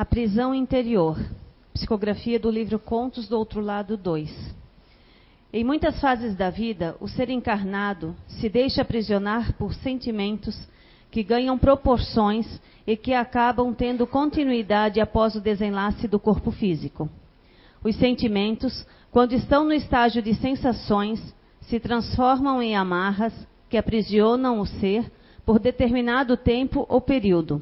[0.00, 1.18] A prisão interior.
[1.74, 4.34] Psicografia do livro Contos do Outro Lado 2.
[5.52, 10.58] Em muitas fases da vida, o ser encarnado se deixa aprisionar por sentimentos
[11.10, 12.46] que ganham proporções
[12.86, 17.06] e que acabam tendo continuidade após o desenlace do corpo físico.
[17.84, 21.20] Os sentimentos, quando estão no estágio de sensações,
[21.60, 23.34] se transformam em amarras
[23.68, 25.12] que aprisionam o ser
[25.44, 27.60] por determinado tempo ou período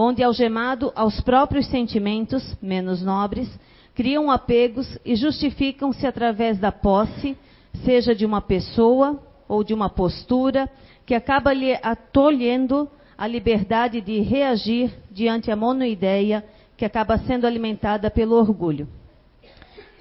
[0.00, 3.50] onde, algemado aos próprios sentimentos menos nobres,
[3.94, 7.36] criam apegos e justificam-se através da posse,
[7.84, 10.70] seja de uma pessoa ou de uma postura,
[11.04, 16.42] que acaba lhe atolhendo a liberdade de reagir diante a monoideia
[16.78, 18.88] que acaba sendo alimentada pelo orgulho.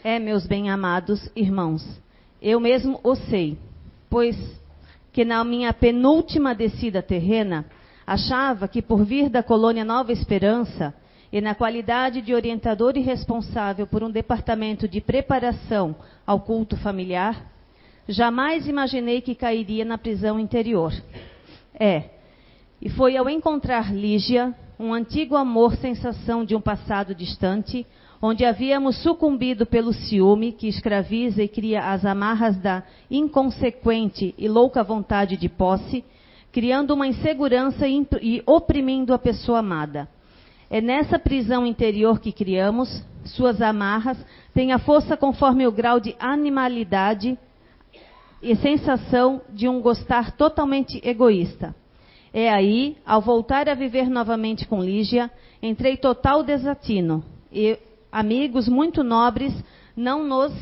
[0.01, 1.85] É, meus bem-amados irmãos,
[2.41, 3.57] eu mesmo o sei,
[4.09, 4.37] pois
[5.11, 7.65] que na minha penúltima descida terrena,
[8.09, 10.95] achava que por vir da colônia Nova Esperança
[11.31, 17.45] e na qualidade de orientador e responsável por um departamento de preparação ao culto familiar,
[18.07, 20.91] jamais imaginei que cairia na prisão interior.
[21.71, 22.05] É,
[22.81, 27.85] e foi ao encontrar Lígia, um antigo amor sensação de um passado distante,
[28.19, 32.81] onde havíamos sucumbido pelo ciúme que escraviza e cria as amarras da
[33.11, 36.03] inconsequente e louca vontade de posse,
[36.51, 40.07] criando uma insegurança e oprimindo a pessoa amada.
[40.69, 44.17] É nessa prisão interior que criamos, suas amarras
[44.53, 47.37] têm a força conforme o grau de animalidade
[48.41, 51.75] e sensação de um gostar totalmente egoísta.
[52.33, 57.23] É aí, ao voltar a viver novamente com Lígia, entrei total desatino.
[57.51, 57.77] E
[58.11, 59.53] amigos muito nobres
[59.95, 60.53] não nos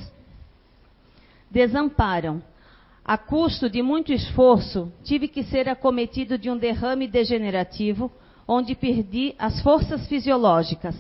[1.52, 2.42] desamparam.
[3.08, 8.12] A custo de muito esforço, tive que ser acometido de um derrame degenerativo,
[8.46, 10.94] onde perdi as forças fisiológicas,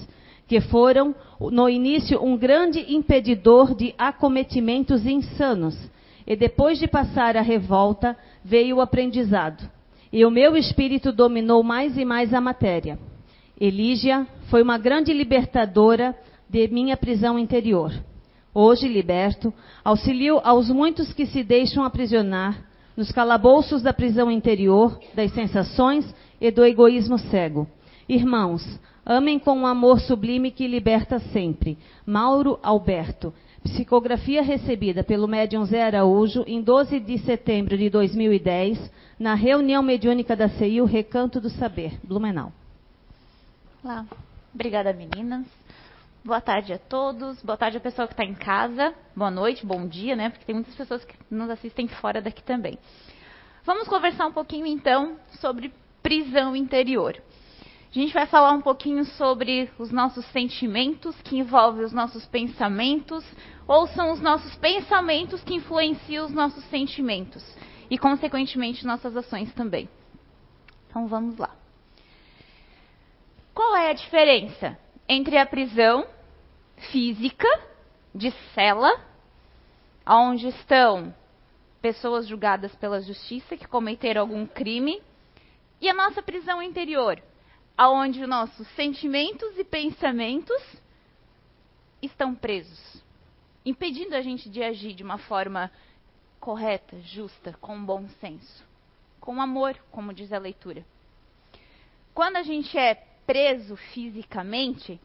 [0.47, 5.78] que foram, no início, um grande impedidor de acometimentos insanos.
[6.25, 9.69] E depois de passar a revolta, veio o aprendizado.
[10.12, 12.97] E o meu espírito dominou mais e mais a matéria.
[13.59, 16.16] Elígia foi uma grande libertadora
[16.50, 17.91] de minha prisão interior
[18.57, 19.53] hoje liberto,
[19.85, 26.50] auxilio aos muitos que se deixam aprisionar nos calabouços da prisão interior, das sensações e
[26.50, 27.68] do egoísmo cego.
[28.09, 28.63] Irmãos,
[29.06, 31.78] amem com um amor sublime que liberta sempre.
[32.03, 33.31] Mauro Alberto.
[33.63, 40.35] Psicografia recebida pelo médium Zé Araújo em 12 de setembro de 2010, na reunião mediúnica
[40.35, 42.51] da CEIU Recanto do Saber, Blumenau.
[43.84, 44.06] Olá.
[44.53, 45.56] Obrigada, meninas.
[46.27, 47.41] Boa tarde a todos.
[47.41, 48.93] Boa tarde ao pessoal que está em casa.
[49.15, 50.29] Boa noite, bom dia, né?
[50.29, 52.77] Porque tem muitas pessoas que nos assistem fora daqui também.
[53.63, 55.73] Vamos conversar um pouquinho então sobre
[56.03, 57.15] prisão interior.
[57.89, 63.23] A gente vai falar um pouquinho sobre os nossos sentimentos que envolvem os nossos pensamentos,
[63.65, 67.55] ou são os nossos pensamentos que influenciam os nossos sentimentos
[67.89, 69.88] e, consequentemente, nossas ações também.
[70.89, 71.55] Então vamos lá.
[73.53, 74.77] Qual é a diferença
[75.07, 76.05] entre a prisão
[76.91, 77.47] física
[78.13, 78.99] de cela,
[80.05, 81.13] onde estão
[81.81, 85.01] pessoas julgadas pela justiça que cometeram algum crime,
[85.79, 87.21] e a nossa prisão interior,
[87.77, 90.61] aonde nossos sentimentos e pensamentos
[92.01, 93.03] estão presos,
[93.65, 95.71] impedindo a gente de agir de uma forma
[96.39, 98.65] correta, justa, com bom senso,
[99.19, 100.85] com amor, como diz a leitura.
[102.13, 102.95] Quando a gente é
[103.27, 104.99] preso fisicamente,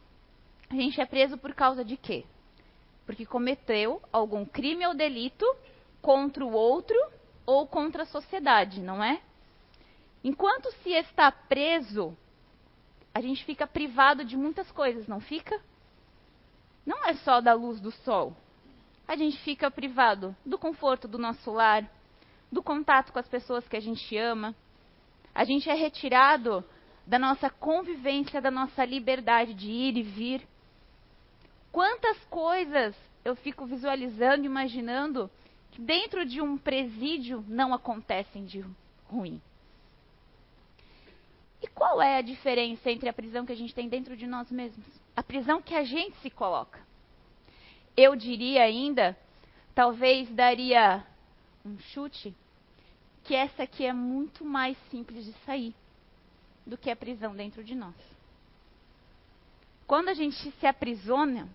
[0.69, 2.25] a gente é preso por causa de quê?
[3.05, 5.45] Porque cometeu algum crime ou delito
[6.01, 6.97] contra o outro
[7.45, 9.21] ou contra a sociedade, não é?
[10.23, 12.17] Enquanto se está preso,
[13.13, 15.59] a gente fica privado de muitas coisas, não fica?
[16.85, 18.35] Não é só da luz do sol.
[19.07, 21.89] A gente fica privado do conforto do nosso lar,
[22.51, 24.55] do contato com as pessoas que a gente ama.
[25.35, 26.63] A gente é retirado
[27.05, 30.47] da nossa convivência, da nossa liberdade de ir e vir.
[31.73, 35.27] Quantas coisas eu fico visualizando, imaginando,
[35.71, 38.63] que dentro de um presídio não acontecem de
[39.05, 39.41] ruim.
[41.63, 44.51] E qual é a diferença entre a prisão que a gente tem dentro de nós
[44.51, 44.85] mesmos?
[45.15, 46.79] A prisão que a gente se coloca.
[47.97, 49.17] Eu diria ainda,
[49.73, 51.03] talvez daria
[51.65, 52.35] um chute,
[53.23, 55.73] que essa aqui é muito mais simples de sair
[56.67, 57.95] do que a prisão dentro de nós.
[59.87, 61.49] Quando a gente se aprisiona,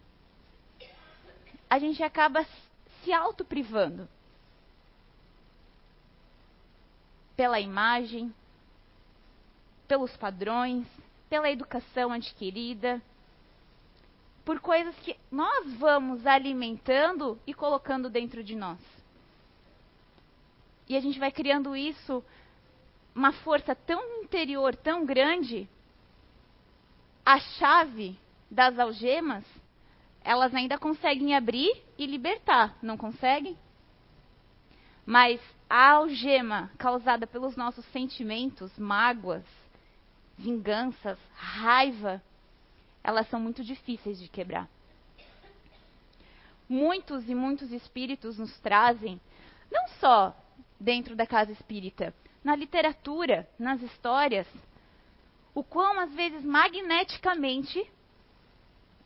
[1.69, 2.47] a gente acaba
[3.03, 4.09] se autoprivando
[7.37, 8.35] pela imagem,
[9.87, 10.87] pelos padrões,
[11.29, 13.01] pela educação adquirida,
[14.45, 18.79] por coisas que nós vamos alimentando e colocando dentro de nós.
[20.89, 22.25] E a gente vai criando isso,
[23.15, 25.69] uma força tão interior, tão grande,
[27.25, 28.19] a chave
[28.51, 29.45] das algemas,
[30.25, 33.57] elas ainda conseguem abrir e libertar, não conseguem?
[35.05, 39.45] Mas a algema causada pelos nossos sentimentos, mágoas,
[40.37, 42.23] vinganças, raiva,
[43.03, 44.69] elas são muito difíceis de quebrar.
[46.69, 49.21] Muitos e muitos espíritos nos trazem,
[49.71, 50.37] não só
[50.79, 52.15] dentro da casa espírita,
[52.45, 54.47] na literatura, nas histórias,
[55.55, 57.91] o quão às vezes magneticamente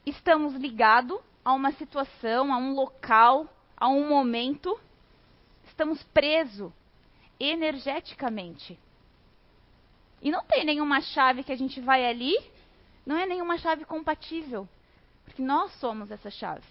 [0.05, 4.79] estamos ligados a uma situação, a um local, a um momento,
[5.65, 6.73] estamos presos
[7.39, 8.79] energeticamente.
[10.21, 12.37] E não tem nenhuma chave que a gente vai ali
[13.05, 14.69] não é nenhuma chave compatível,
[15.25, 16.67] porque nós somos essa chave.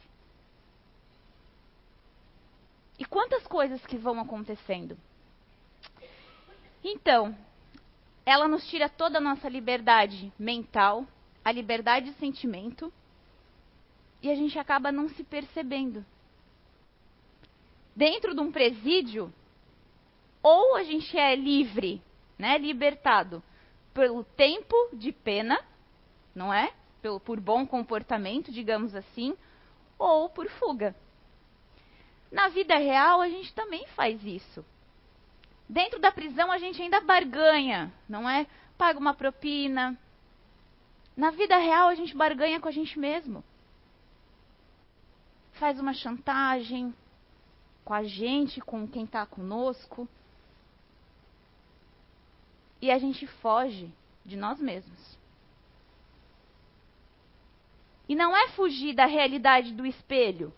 [2.97, 4.97] E quantas coisas que vão acontecendo?
[6.83, 7.35] Então,
[8.25, 11.05] ela nos tira toda a nossa liberdade mental,
[11.43, 12.93] a liberdade de sentimento,
[14.21, 16.05] e a gente acaba não se percebendo.
[17.95, 19.33] Dentro de um presídio,
[20.41, 22.01] ou a gente é livre,
[22.37, 23.43] né, libertado
[23.93, 25.59] pelo tempo de pena,
[26.33, 26.73] não é?
[27.01, 29.35] Por, por bom comportamento, digamos assim,
[29.97, 30.95] ou por fuga.
[32.31, 34.65] Na vida real, a gente também faz isso.
[35.67, 38.47] Dentro da prisão, a gente ainda barganha, não é?
[38.77, 39.97] Paga uma propina.
[41.15, 43.43] Na vida real, a gente barganha com a gente mesmo.
[45.61, 46.91] Faz uma chantagem
[47.85, 50.09] com a gente, com quem está conosco.
[52.81, 53.93] E a gente foge
[54.25, 55.19] de nós mesmos.
[58.09, 60.51] E não é fugir da realidade do espelho.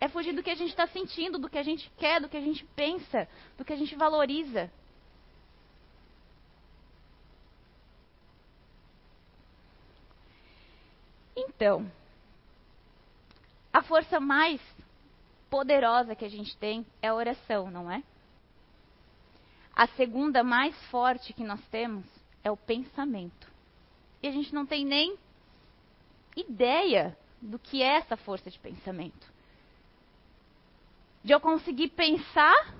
[0.00, 2.36] É fugir do que a gente está sentindo, do que a gente quer, do que
[2.38, 3.28] a gente pensa,
[3.58, 4.72] do que a gente valoriza.
[11.36, 11.92] Então,
[13.72, 14.60] a força mais
[15.48, 18.02] poderosa que a gente tem é a oração, não é?
[19.74, 22.04] A segunda mais forte que nós temos
[22.44, 23.50] é o pensamento.
[24.22, 25.16] E a gente não tem nem
[26.36, 29.32] ideia do que é essa força de pensamento.
[31.24, 32.74] De eu conseguir pensar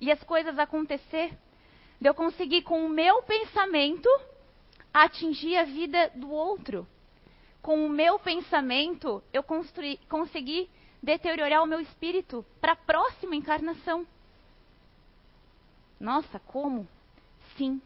[0.00, 1.36] e as coisas acontecer.
[2.00, 4.08] De eu conseguir, com o meu pensamento,
[4.92, 6.86] atingir a vida do outro.
[7.66, 10.70] Com o meu pensamento, eu construir, conseguir
[11.02, 14.06] deteriorar o meu espírito para a próxima encarnação.
[15.98, 16.86] Nossa, como?
[17.56, 17.82] Sim.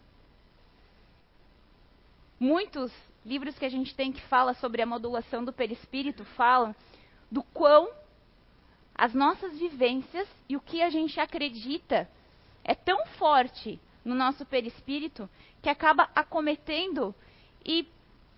[2.38, 2.92] Muitos
[3.24, 6.76] livros que a gente tem que fala sobre a modulação do perispírito falam
[7.30, 7.90] do quão
[8.94, 12.06] as nossas vivências e o que a gente acredita
[12.62, 15.26] é tão forte no nosso perispírito
[15.62, 17.14] que acaba acometendo
[17.64, 17.88] e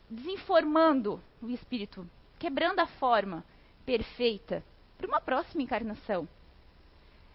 [0.08, 2.08] desinformando o espírito,
[2.38, 3.44] quebrando a forma
[3.84, 4.62] perfeita
[4.96, 6.28] para uma próxima encarnação.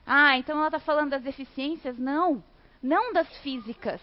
[0.06, 1.98] Ah, então ela está falando das deficiências?
[1.98, 2.42] Não,
[2.82, 4.02] não das físicas,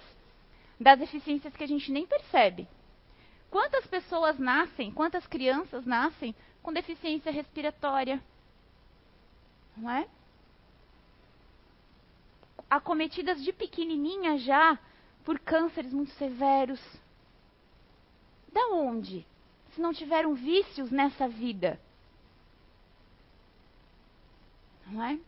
[0.78, 2.68] das deficiências que a gente nem percebe.
[3.50, 8.23] Quantas pessoas nascem, quantas crianças nascem com deficiência respiratória?
[9.76, 10.06] Não é?
[12.68, 14.78] Acometidas de pequenininha já
[15.25, 16.80] por cânceres muito severos.
[18.52, 19.26] Da onde?
[19.75, 21.81] Se não tiveram vícios nessa vida.
[24.87, 25.19] Não é?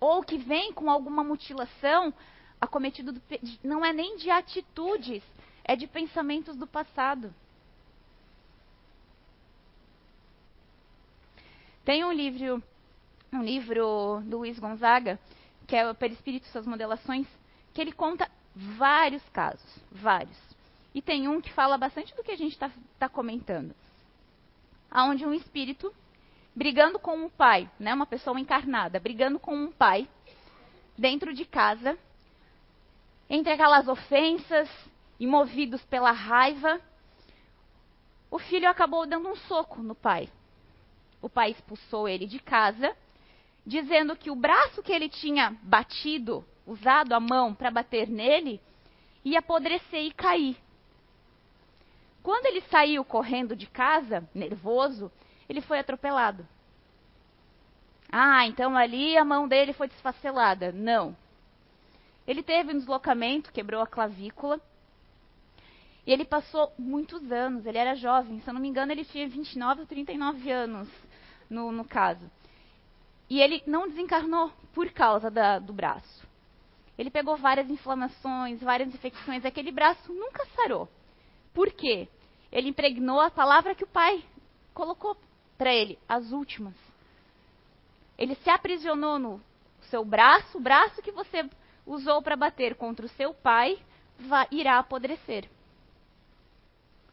[0.00, 2.12] Ou que vem com alguma mutilação
[2.60, 3.22] acometido do,
[3.62, 5.22] não é nem de atitudes,
[5.64, 7.34] é de pensamentos do passado.
[11.84, 12.62] Tem um livro,
[13.32, 15.20] um livro do Luiz Gonzaga,
[15.66, 17.26] que é o Perispírito Suas Modelações,
[17.74, 20.55] que ele conta vários casos, vários.
[20.96, 23.74] E tem um que fala bastante do que a gente está tá comentando.
[24.90, 25.94] Onde um espírito,
[26.54, 30.08] brigando com um pai, né, uma pessoa encarnada, brigando com um pai,
[30.96, 31.98] dentro de casa,
[33.28, 34.70] entre aquelas ofensas,
[35.20, 36.80] e movidos pela raiva,
[38.30, 40.30] o filho acabou dando um soco no pai.
[41.20, 42.96] O pai expulsou ele de casa,
[43.66, 48.62] dizendo que o braço que ele tinha batido, usado a mão para bater nele,
[49.22, 50.56] ia apodrecer e cair.
[52.26, 55.12] Quando ele saiu correndo de casa, nervoso,
[55.48, 56.44] ele foi atropelado.
[58.10, 60.72] Ah, então ali a mão dele foi desfacelada.
[60.72, 61.16] Não.
[62.26, 64.60] Ele teve um deslocamento, quebrou a clavícula
[66.04, 69.28] E ele passou muitos anos, ele era jovem, se eu não me engano, ele tinha
[69.28, 70.88] 29 ou 39 anos
[71.48, 72.28] no, no caso.
[73.30, 76.26] E ele não desencarnou por causa da, do braço.
[76.98, 80.88] Ele pegou várias inflamações, várias infecções, aquele braço nunca sarou.
[81.54, 82.08] Por quê?
[82.50, 84.24] Ele impregnou a palavra que o pai
[84.72, 85.16] colocou
[85.56, 86.74] para ele, as últimas.
[88.18, 89.40] Ele se aprisionou no
[89.82, 91.48] seu braço, o braço que você
[91.86, 93.78] usou para bater contra o seu pai
[94.18, 95.48] vai, irá apodrecer.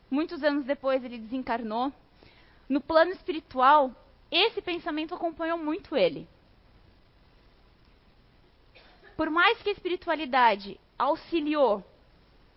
[0.09, 1.91] Muitos anos depois ele desencarnou.
[2.69, 3.91] No plano espiritual,
[4.31, 6.27] esse pensamento acompanhou muito ele.
[9.15, 11.83] Por mais que a espiritualidade auxiliou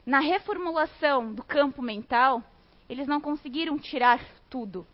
[0.04, 2.42] na reformulação do campo mental,
[2.88, 4.87] eles não conseguiram tirar tudo.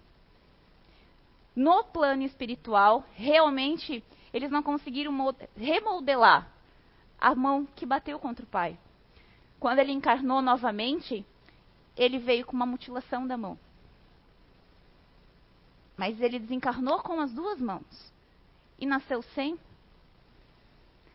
[1.54, 5.12] No plano espiritual, realmente, eles não conseguiram
[5.56, 6.48] remodelar
[7.20, 8.78] a mão que bateu contra o pai.
[9.60, 11.24] Quando ele encarnou novamente,
[11.96, 13.58] ele veio com uma mutilação da mão.
[15.96, 18.12] Mas ele desencarnou com as duas mãos.
[18.78, 19.58] E nasceu sem.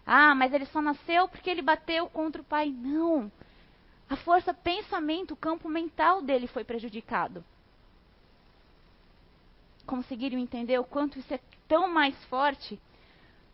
[0.05, 2.69] Ah, mas ele só nasceu porque ele bateu contra o pai.
[2.69, 3.29] Não.
[4.09, 7.43] A força pensamento, o campo mental dele foi prejudicado.
[9.85, 12.79] Conseguiram entender o quanto isso é tão mais forte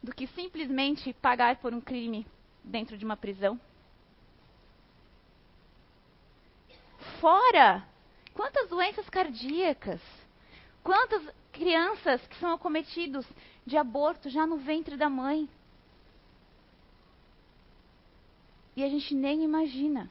[0.01, 2.25] do que simplesmente pagar por um crime
[2.63, 3.59] dentro de uma prisão?
[7.19, 7.85] Fora!
[8.33, 10.01] Quantas doenças cardíacas,
[10.83, 13.25] quantas crianças que são acometidos
[13.65, 15.47] de aborto já no ventre da mãe.
[18.75, 20.09] E a gente nem imagina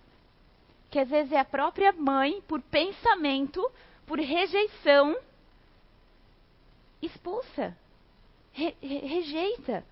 [0.92, 3.66] que às vezes é a própria mãe, por pensamento,
[4.06, 5.16] por rejeição,
[7.00, 7.74] expulsa,
[8.52, 9.82] re, re, rejeita.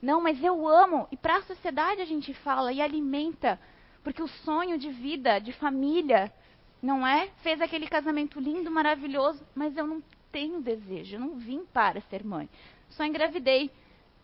[0.00, 1.08] Não, mas eu amo.
[1.10, 3.58] E para a sociedade a gente fala e alimenta,
[4.04, 6.32] porque o sonho de vida, de família,
[6.80, 7.30] não é?
[7.42, 12.22] Fez aquele casamento lindo, maravilhoso, mas eu não tenho desejo, eu não vim para ser
[12.22, 12.48] mãe.
[12.90, 13.72] Só engravidei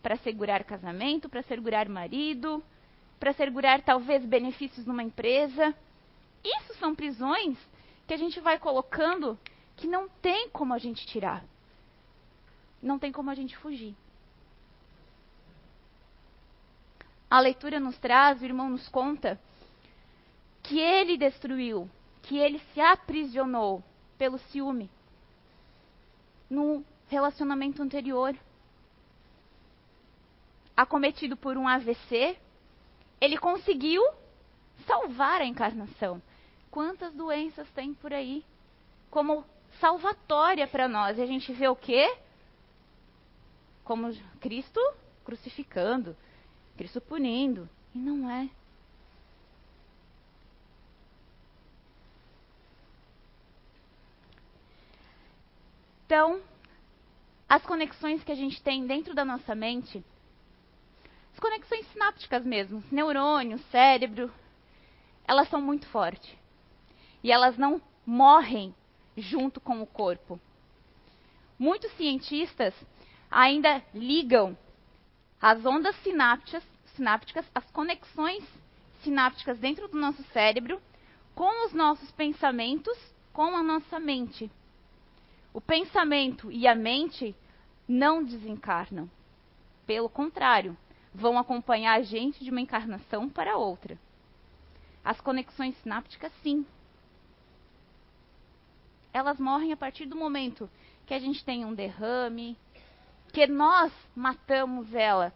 [0.01, 2.63] para segurar casamento, para segurar marido,
[3.19, 5.75] para segurar talvez benefícios numa empresa.
[6.43, 7.57] Isso são prisões
[8.07, 9.37] que a gente vai colocando
[9.75, 11.43] que não tem como a gente tirar.
[12.81, 13.95] Não tem como a gente fugir.
[17.29, 19.39] A leitura nos traz, o irmão nos conta,
[20.63, 21.89] que ele destruiu,
[22.23, 23.83] que ele se aprisionou
[24.17, 24.89] pelo ciúme
[26.49, 28.35] no relacionamento anterior.
[30.75, 32.37] Acometido por um AVC,
[33.19, 34.03] ele conseguiu
[34.85, 36.21] salvar a encarnação.
[36.71, 38.45] Quantas doenças tem por aí
[39.09, 39.43] como
[39.81, 41.17] salvatória para nós?
[41.17, 42.17] E a gente vê o quê?
[43.83, 44.79] Como Cristo
[45.25, 46.15] crucificando,
[46.77, 47.69] Cristo punindo.
[47.93, 48.49] E não é.
[56.05, 56.41] Então,
[57.49, 60.03] as conexões que a gente tem dentro da nossa mente,
[61.33, 64.31] as conexões sinápticas mesmo, neurônio, cérebro,
[65.27, 66.40] elas são muito fortes.
[67.23, 68.73] E elas não morrem
[69.15, 70.39] junto com o corpo.
[71.57, 72.73] Muitos cientistas
[73.29, 74.57] ainda ligam
[75.41, 76.63] as ondas sinápticas,
[76.95, 78.43] sinápticas, as conexões
[79.03, 80.81] sinápticas dentro do nosso cérebro
[81.33, 82.97] com os nossos pensamentos,
[83.33, 84.51] com a nossa mente.
[85.53, 87.35] O pensamento e a mente
[87.87, 89.09] não desencarnam.
[89.85, 90.77] Pelo contrário,
[91.13, 93.97] vão acompanhar a gente de uma encarnação para outra.
[95.03, 96.65] As conexões sinápticas, sim.
[99.13, 100.69] Elas morrem a partir do momento
[101.05, 102.57] que a gente tem um derrame,
[103.33, 105.33] que nós matamos ela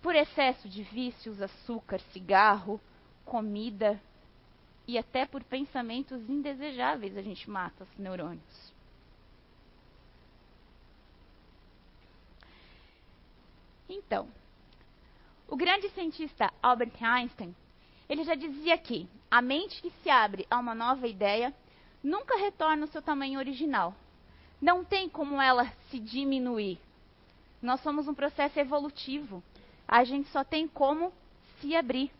[0.00, 2.80] por excesso de vícios, açúcar, cigarro,
[3.24, 4.00] comida
[4.86, 8.72] e até por pensamentos indesejáveis a gente mata os neurônios.
[13.88, 14.28] Então,
[15.46, 17.54] o grande cientista Albert Einstein
[18.08, 21.54] ele já dizia que a mente que se abre a uma nova ideia
[22.02, 23.94] nunca retorna ao seu tamanho original.
[24.60, 26.78] Não tem como ela se diminuir.
[27.62, 29.42] Nós somos um processo evolutivo.
[29.86, 31.12] A gente só tem como
[31.60, 32.10] se abrir.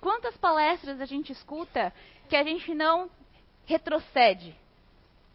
[0.00, 1.92] Quantas palestras a gente escuta
[2.28, 3.10] que a gente não
[3.64, 4.54] retrocede?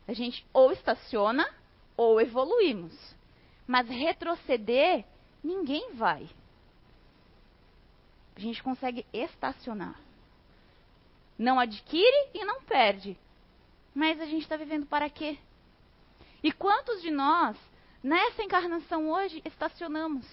[0.07, 1.47] A gente ou estaciona
[1.95, 2.93] ou evoluímos.
[3.67, 5.05] Mas retroceder,
[5.43, 6.29] ninguém vai
[8.39, 9.99] a gente consegue estacionar.
[11.37, 13.17] Não adquire e não perde.
[13.99, 15.37] Mas a gente está vivendo para quê?
[16.41, 17.57] E quantos de nós,
[18.01, 20.25] nessa encarnação hoje, estacionamos?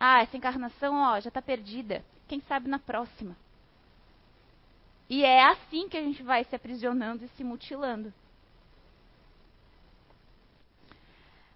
[0.00, 2.04] Ah, essa encarnação ó, já está perdida.
[2.26, 3.36] Quem sabe na próxima?
[5.08, 8.12] E é assim que a gente vai se aprisionando e se mutilando.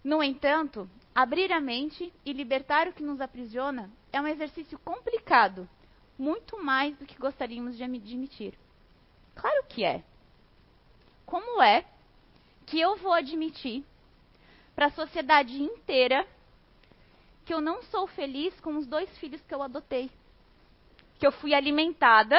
[0.04, 5.68] No entanto, abrir a mente e libertar o que nos aprisiona é um exercício complicado,
[6.16, 8.56] muito mais do que gostaríamos de admitir.
[9.34, 10.04] Claro que é.
[11.26, 11.84] Como é
[12.66, 13.84] que eu vou admitir
[14.74, 16.26] para a sociedade inteira
[17.44, 20.10] que eu não sou feliz com os dois filhos que eu adotei?
[21.18, 22.38] Que eu fui alimentada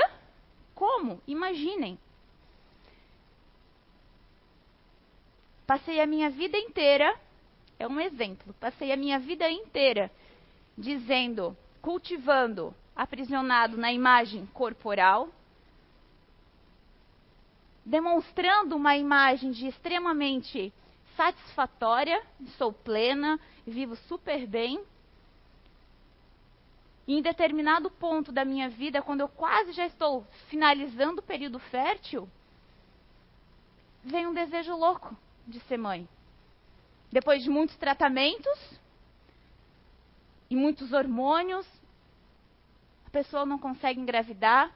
[0.76, 1.22] como?
[1.26, 1.98] Imaginem.
[5.66, 7.18] Passei a minha vida inteira,
[7.80, 10.12] é um exemplo, passei a minha vida inteira
[10.78, 15.30] dizendo, cultivando, aprisionado na imagem corporal,
[17.86, 20.74] demonstrando uma imagem de extremamente
[21.16, 22.22] satisfatória,
[22.58, 24.84] sou plena, vivo super bem,
[27.08, 31.60] e em determinado ponto da minha vida, quando eu quase já estou finalizando o período
[31.60, 32.28] fértil,
[34.04, 35.16] vem um desejo louco
[35.48, 36.10] de ser mãe.
[37.12, 38.80] Depois de muitos tratamentos
[40.50, 41.68] e muitos hormônios,
[43.06, 44.74] a pessoa não consegue engravidar,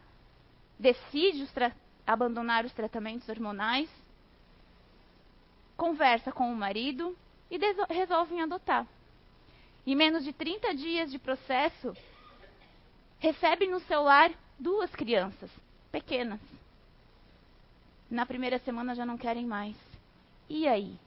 [0.78, 1.52] decide os
[2.14, 3.88] abandonar os tratamentos hormonais,
[5.78, 7.16] conversa com o marido
[7.52, 7.60] e
[7.94, 8.88] resolvem adotar.
[9.86, 11.96] Em menos de 30 dias de processo,
[13.20, 15.52] recebe no seu lar duas crianças
[15.92, 16.40] pequenas.
[18.10, 19.78] Na primeira semana já não querem mais.
[20.50, 20.98] E aí?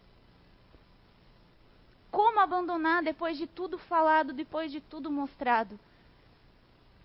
[2.12, 5.76] Como abandonar depois de tudo falado, depois de tudo mostrado?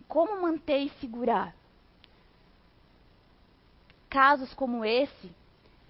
[0.08, 1.56] Como manter e segurar?
[4.10, 5.32] Casos como esse,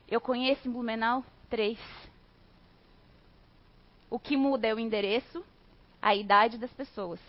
[0.07, 1.79] eu conheço em Blumenau três.
[4.09, 5.45] O que muda é o endereço,
[6.01, 7.19] a idade das pessoas.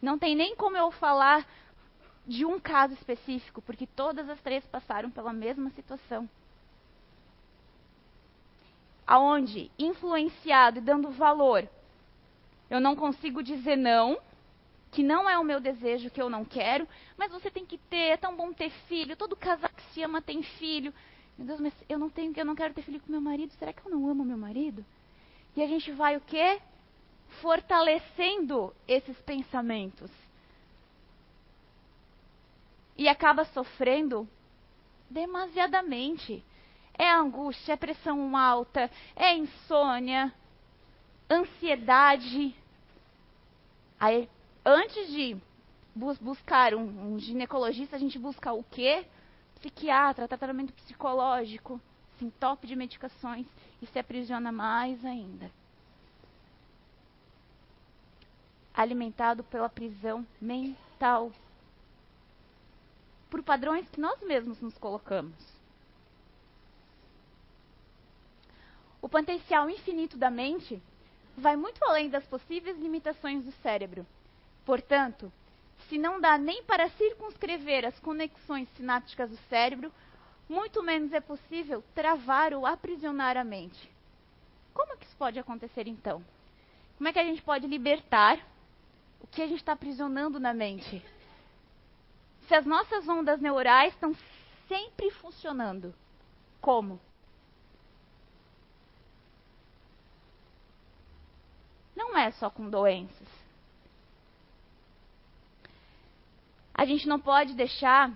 [0.00, 1.46] Não tem nem como eu falar
[2.26, 6.28] de um caso específico, porque todas as três passaram pela mesma situação.
[9.06, 11.68] Aonde, influenciado e dando valor,
[12.70, 14.18] eu não consigo dizer não,
[14.92, 18.12] que não é o meu desejo, que eu não quero, mas você tem que ter,
[18.12, 20.94] é tão bom ter filho, todo casal que se ama tem filho.
[21.36, 23.72] Meu Deus, mas eu não tenho, eu não quero ter filho com meu marido, será
[23.72, 24.84] que eu não amo meu marido?
[25.56, 26.60] E a gente vai o quê?
[27.40, 30.10] fortalecendo esses pensamentos.
[32.96, 34.28] E acaba sofrendo
[35.08, 36.44] demasiadamente.
[36.94, 40.32] É angústia, é pressão alta, é insônia,
[41.30, 42.54] ansiedade.
[43.98, 44.28] Aí,
[44.64, 45.36] antes de
[45.94, 49.04] bus buscar um, um ginecologista, a gente busca o quê?
[49.56, 51.80] Psiquiatra, tratamento psicológico,
[52.18, 53.46] sim, top de medicações
[53.80, 55.50] e se aprisiona mais ainda.
[58.74, 61.30] alimentado pela prisão mental.
[63.30, 65.34] Por padrões que nós mesmos nos colocamos.
[69.00, 70.80] O potencial infinito da mente
[71.36, 74.06] vai muito além das possíveis limitações do cérebro.
[74.64, 75.32] Portanto,
[75.88, 79.92] se não dá nem para circunscrever as conexões sinápticas do cérebro,
[80.48, 83.90] muito menos é possível travar ou aprisionar a mente.
[84.72, 86.24] Como que isso pode acontecer então?
[86.96, 88.38] Como é que a gente pode libertar
[89.22, 91.02] o que a gente está aprisionando na mente.
[92.48, 94.14] Se as nossas ondas neurais estão
[94.66, 95.94] sempre funcionando,
[96.60, 97.00] como?
[101.94, 103.41] Não é só com doenças.
[106.74, 108.10] A gente não pode deixar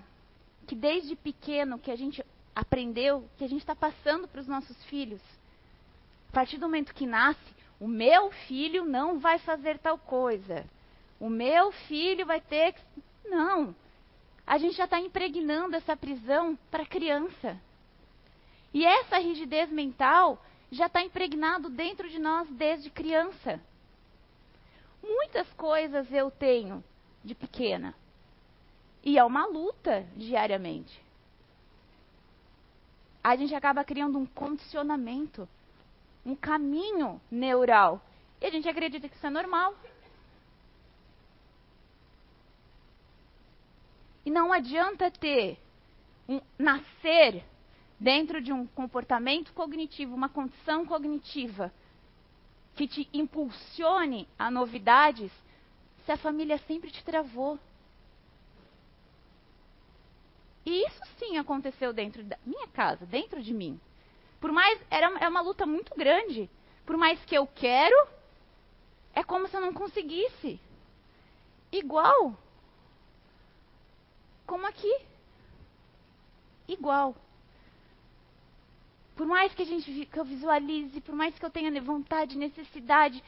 [0.65, 2.23] que desde pequeno que a gente
[2.55, 5.21] aprendeu, que a gente está passando para os nossos filhos.
[6.29, 10.65] A partir do momento que nasce, o meu filho não vai fazer tal coisa.
[11.19, 12.81] O meu filho vai ter que.
[13.25, 13.75] Não.
[14.45, 17.59] A gente já está impregnando essa prisão para a criança.
[18.73, 23.61] E essa rigidez mental já está impregnado dentro de nós desde criança.
[25.01, 26.83] Muitas coisas eu tenho
[27.23, 27.93] de pequena.
[29.03, 31.01] E é uma luta diariamente.
[33.23, 35.47] A gente acaba criando um condicionamento,
[36.25, 38.01] um caminho neural.
[38.39, 39.75] E a gente acredita que isso é normal.
[44.25, 45.57] E não adianta ter
[46.27, 47.43] um nascer
[47.99, 51.71] dentro de um comportamento cognitivo, uma condição cognitiva
[52.75, 55.31] que te impulsione a novidades,
[56.05, 57.57] se a família sempre te travou.
[60.67, 63.79] E isso sim aconteceu dentro da minha casa, dentro de mim.
[64.37, 66.49] Por mais era é uma luta muito grande.
[66.85, 67.95] Por mais que eu quero,
[69.13, 70.59] é como se eu não conseguisse.
[71.71, 72.37] igual.
[74.45, 74.93] Como aqui.
[76.67, 77.15] Igual.
[79.15, 83.23] Por mais que a gente que eu visualize, por mais que eu tenha vontade, necessidade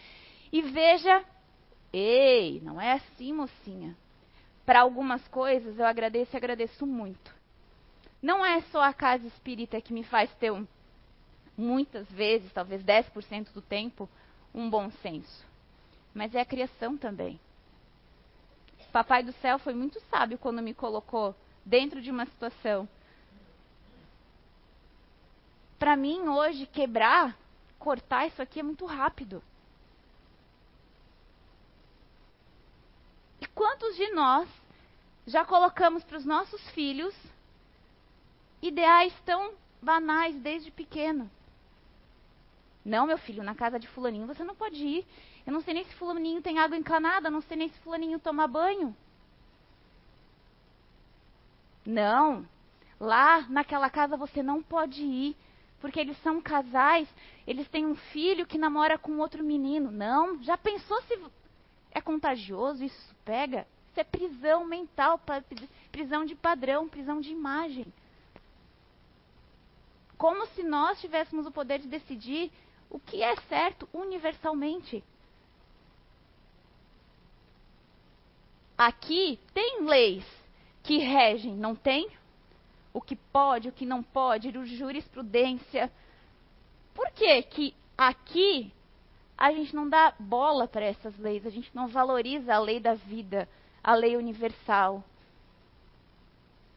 [0.51, 1.23] e veja,
[1.93, 3.95] ei, não é assim, mocinha.
[4.69, 7.33] Para algumas coisas eu agradeço e agradeço muito.
[8.21, 10.63] Não é só a casa espírita que me faz ter um,
[11.57, 14.07] muitas vezes, talvez 10% do tempo,
[14.53, 15.43] um bom senso.
[16.13, 17.39] Mas é a criação também.
[18.91, 22.87] Papai do céu foi muito sábio quando me colocou dentro de uma situação
[25.79, 27.35] para mim, hoje, quebrar,
[27.79, 29.41] cortar isso aqui é muito rápido.
[33.59, 34.47] Quantos de nós
[35.27, 37.13] já colocamos para os nossos filhos
[38.61, 41.29] ideais tão banais desde pequeno?
[42.85, 45.05] Não, meu filho, na casa de fulaninho você não pode ir.
[45.45, 48.47] Eu não sei nem se fulaninho tem água encanada, não sei nem se fulaninho toma
[48.47, 48.95] banho.
[51.85, 52.47] Não,
[52.97, 55.35] lá naquela casa você não pode ir
[55.81, 57.09] porque eles são casais,
[57.45, 59.91] eles têm um filho que namora com outro menino.
[59.91, 61.19] Não, já pensou se
[61.91, 63.67] é contagioso, isso pega?
[63.89, 65.19] Isso é prisão mental,
[65.91, 67.85] prisão de padrão, prisão de imagem.
[70.17, 72.51] Como se nós tivéssemos o poder de decidir
[72.89, 75.03] o que é certo universalmente.
[78.77, 80.25] Aqui tem leis
[80.83, 82.09] que regem, não tem?
[82.93, 85.91] o que pode, o que não pode, jurisprudência.
[86.93, 88.73] Por que que aqui
[89.39, 92.93] a gente não dá bola para essas leis, a gente não valoriza a lei da
[92.93, 93.47] vida,
[93.81, 95.01] a lei universal?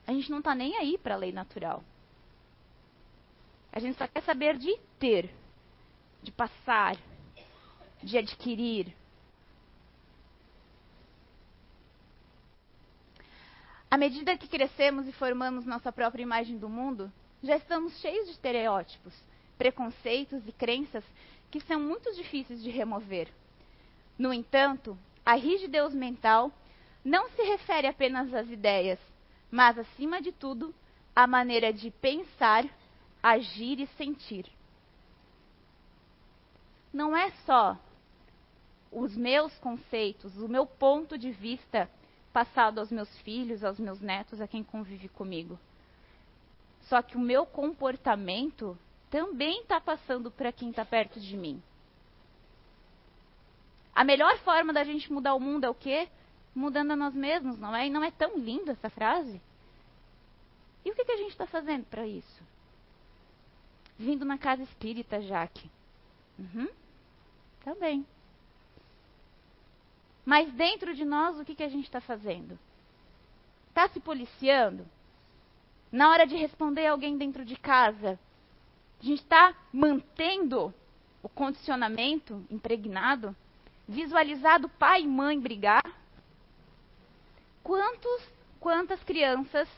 [0.06, 1.82] A gente não está nem aí para a lei natural.
[3.72, 5.34] A gente só quer saber de ter,
[6.22, 6.96] de passar,
[8.00, 8.94] de adquirir.
[13.90, 18.32] À medida que crescemos e formamos nossa própria imagem do mundo, já estamos cheios de
[18.32, 19.12] estereótipos,
[19.58, 21.04] preconceitos e crenças
[21.52, 23.28] que são muito difíceis de remover.
[24.18, 26.50] No entanto, a rigidez mental
[27.04, 28.98] não se refere apenas às ideias,
[29.50, 30.74] mas, acima de tudo,
[31.14, 32.64] à maneira de pensar,
[33.22, 34.46] agir e sentir.
[36.90, 37.78] Não é só
[38.90, 41.88] os meus conceitos, o meu ponto de vista
[42.32, 45.58] passado aos meus filhos, aos meus netos, a quem convive comigo.
[46.88, 48.76] Só que o meu comportamento
[49.12, 51.62] também está passando para quem está perto de mim.
[53.94, 56.08] A melhor forma da gente mudar o mundo é o quê?
[56.54, 57.86] Mudando a nós mesmos, não é?
[57.86, 59.38] E não é tão linda essa frase?
[60.82, 62.42] E o que, que a gente está fazendo para isso?
[63.98, 65.70] Vindo na casa espírita, Jaque.
[66.38, 66.68] Uhum.
[67.62, 68.06] Também.
[70.24, 72.58] Mas dentro de nós, o que, que a gente está fazendo?
[73.68, 74.86] Está se policiando?
[75.92, 78.18] Na hora de responder alguém dentro de casa,
[79.02, 80.72] a gente está mantendo
[81.22, 83.34] o condicionamento impregnado?
[83.88, 85.82] Visualizado pai e mãe brigar?
[87.64, 88.22] Quantos,
[88.60, 89.68] quantas crianças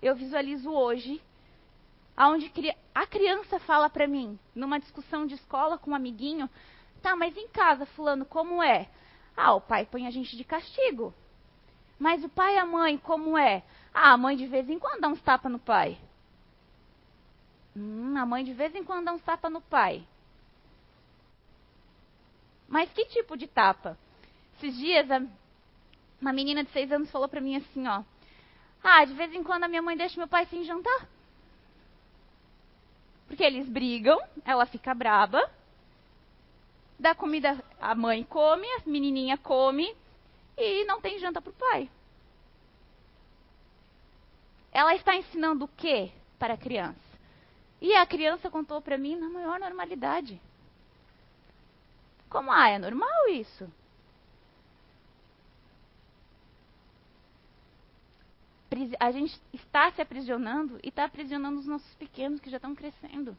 [0.00, 1.20] eu visualizo hoje,
[2.18, 2.50] onde
[2.94, 6.48] a criança fala para mim, numa discussão de escola com um amiguinho,
[7.02, 8.88] tá, mas em casa, fulano, como é?
[9.36, 11.12] Ah, o pai põe a gente de castigo.
[11.98, 13.62] Mas o pai e a mãe, como é?
[13.92, 15.98] Ah, a mãe de vez em quando dá uns tapas no pai.
[17.76, 20.06] Hum, a mãe de vez em quando dá uns tapas no pai.
[22.68, 23.98] Mas que tipo de tapa?
[24.56, 25.06] Esses dias,
[26.20, 28.02] uma menina de seis anos falou pra mim assim, ó.
[28.82, 31.08] Ah, de vez em quando a minha mãe deixa meu pai sem jantar.
[33.26, 35.50] Porque eles brigam, ela fica braba,
[36.98, 39.96] dá comida, a mãe come, a menininha come
[40.56, 41.90] e não tem janta para o pai.
[44.72, 47.09] Ela está ensinando o que para a criança?
[47.80, 50.40] E a criança contou para mim na maior normalidade.
[52.28, 53.68] Como, ah, é normal isso?
[59.00, 63.36] A gente está se aprisionando e está aprisionando os nossos pequenos que já estão crescendo.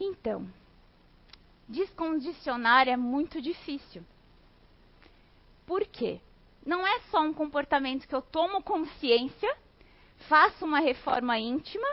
[0.00, 0.48] Então,
[1.68, 4.02] descondicionar é muito difícil.
[5.66, 6.20] Por quê?
[6.68, 9.56] Não é só um comportamento que eu tomo consciência,
[10.28, 11.88] faço uma reforma íntima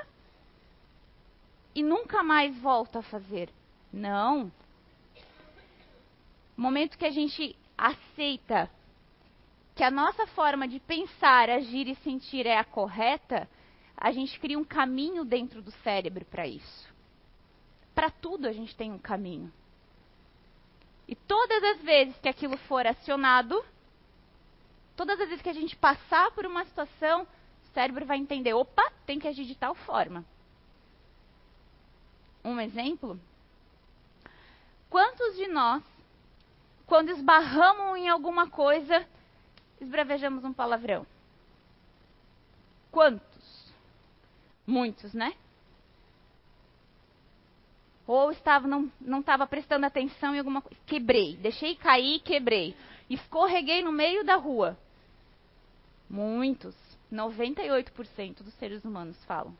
[1.73, 3.49] e nunca mais volto a fazer.
[3.93, 4.51] Não.
[6.57, 8.69] Momento que a gente aceita
[9.73, 13.49] que a nossa forma de pensar, agir e sentir é a correta,
[13.95, 16.93] a gente cria um caminho dentro do cérebro para isso.
[17.93, 19.53] Para tudo a gente tem um caminho.
[21.07, 23.63] E todas as vezes que aquilo for acionado,
[24.95, 28.91] todas as vezes que a gente passar por uma situação, o cérebro vai entender: opa,
[29.05, 30.25] tem que agir de tal forma.
[32.43, 33.19] Um exemplo?
[34.89, 35.83] Quantos de nós,
[36.85, 39.05] quando esbarramos em alguma coisa,
[39.81, 41.05] esbravejamos um palavrão?
[42.91, 43.73] Quantos?
[44.65, 45.33] Muitos, né?
[48.07, 50.79] Ou estava, não estava prestando atenção em alguma coisa.
[50.85, 52.75] Quebrei, deixei cair quebrei.
[53.09, 54.77] Escorreguei no meio da rua.
[56.09, 56.75] Muitos,
[57.11, 59.55] 98% dos seres humanos falam.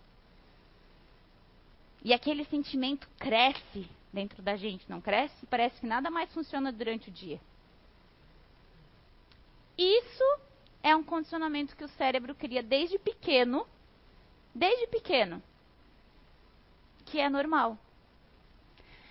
[2.04, 5.46] E aquele sentimento cresce dentro da gente, não cresce?
[5.48, 7.40] Parece que nada mais funciona durante o dia.
[9.78, 10.40] Isso
[10.82, 13.68] é um condicionamento que o cérebro cria desde pequeno,
[14.54, 15.42] desde pequeno,
[17.06, 17.78] que é normal.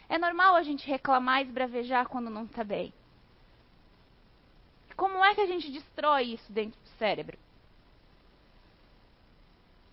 [0.08, 2.92] É normal a gente reclamar e esbravejar quando não está bem.
[5.34, 7.36] Que a gente destrói isso dentro do cérebro?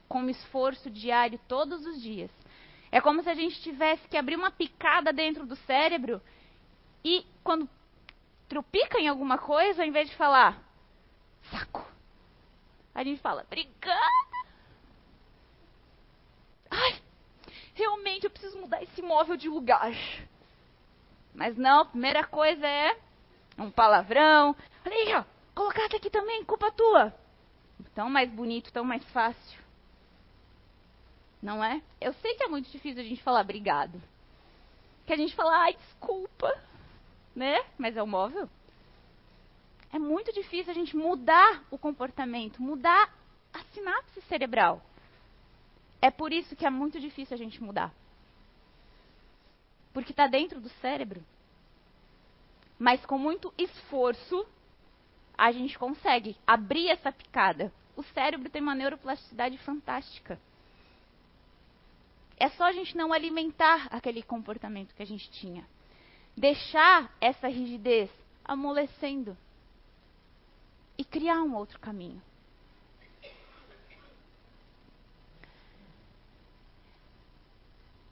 [0.08, 2.30] Com um esforço diário todos os dias.
[2.92, 6.22] É como se a gente tivesse que abrir uma picada dentro do cérebro
[7.04, 7.68] e quando
[8.48, 10.62] trupica em alguma coisa, ao invés de falar
[11.50, 11.84] saco,
[12.94, 14.02] a gente fala obrigada.
[16.70, 17.02] Ai,
[17.74, 19.92] realmente eu preciso mudar esse móvel de lugar.
[21.34, 23.00] Mas não, a primeira coisa é
[23.58, 24.56] um palavrão.
[24.86, 27.14] Olha aí, ó, colocasse aqui também, culpa tua.
[27.94, 29.62] Tão mais bonito, tão mais fácil.
[31.42, 31.82] Não é?
[32.00, 34.02] Eu sei que é muito difícil a gente falar obrigado.
[35.06, 36.56] Que a gente fala, ai, desculpa.
[37.36, 37.64] Né?
[37.78, 38.48] Mas é o móvel.
[39.92, 43.14] É muito difícil a gente mudar o comportamento, mudar
[43.54, 44.82] a sinapse cerebral.
[46.02, 47.94] É por isso que é muito difícil a gente mudar.
[49.94, 51.24] Porque está dentro do cérebro.
[52.82, 54.44] Mas com muito esforço,
[55.38, 57.72] a gente consegue abrir essa picada.
[57.96, 60.42] O cérebro tem uma neuroplasticidade fantástica.
[62.38, 65.64] É só a gente não alimentar aquele comportamento que a gente tinha.
[66.36, 68.10] Deixar essa rigidez
[68.44, 69.38] amolecendo.
[70.98, 72.20] E criar um outro caminho.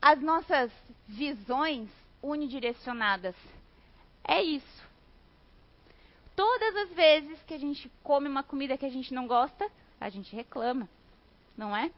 [0.01, 0.71] as nossas
[1.07, 1.89] visões
[2.23, 3.35] unidirecionadas.
[4.29, 4.87] É isso.
[6.35, 9.67] Todas as vezes que a gente come uma comida que a gente não gosta,
[9.99, 10.87] a gente reclama,
[11.57, 11.91] não é?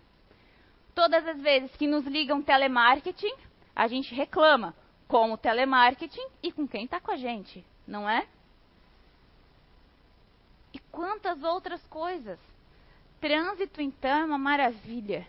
[0.96, 3.36] Todas as vezes que nos ligam telemarketing,
[3.76, 4.74] a gente reclama
[5.10, 8.26] com o telemarketing e com quem está com a gente, não é?
[10.74, 12.39] E quantas outras coisas.
[13.20, 15.28] Trânsito, então, é uma maravilha.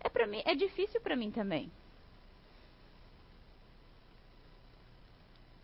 [0.00, 1.70] É para mim, é difícil para mim também.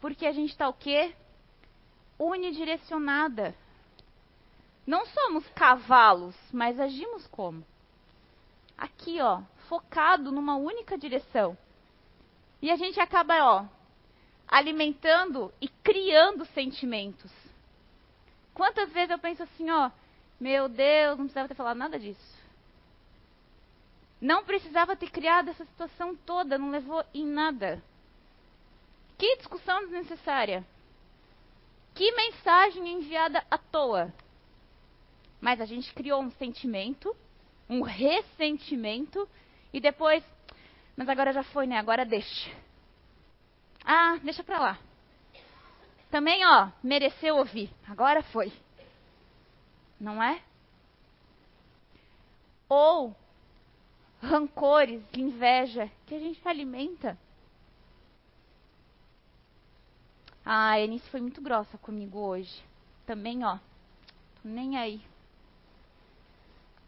[0.04, 1.14] Porque a gente está o quê?
[2.18, 3.56] Unidirecionada.
[4.86, 7.64] Não somos cavalos, mas agimos como?
[8.76, 11.56] Aqui, ó, focado numa única direção.
[12.60, 13.64] E a gente acaba, ó,
[14.46, 17.32] alimentando e criando sentimentos.
[18.52, 19.90] Quantas vezes eu penso assim, ó,
[20.38, 22.38] meu Deus, não precisava ter falado nada disso.
[24.20, 27.82] Não precisava ter criado essa situação toda, não levou em nada.
[29.24, 30.62] Que discussão desnecessária.
[31.94, 34.12] Que mensagem enviada à toa.
[35.40, 37.16] Mas a gente criou um sentimento,
[37.66, 39.26] um ressentimento,
[39.72, 40.22] e depois.
[40.94, 41.78] Mas agora já foi, né?
[41.78, 42.50] Agora deixa.
[43.82, 44.78] Ah, deixa pra lá.
[46.10, 47.70] Também, ó, mereceu ouvir.
[47.88, 48.52] Agora foi.
[49.98, 50.42] Não é?
[52.68, 53.16] Ou
[54.20, 57.16] rancores, inveja que a gente alimenta.
[60.32, 62.62] Ah, a Eunice foi muito grossa comigo hoje.
[63.06, 63.56] Também, ó.
[63.56, 65.00] Tô nem aí.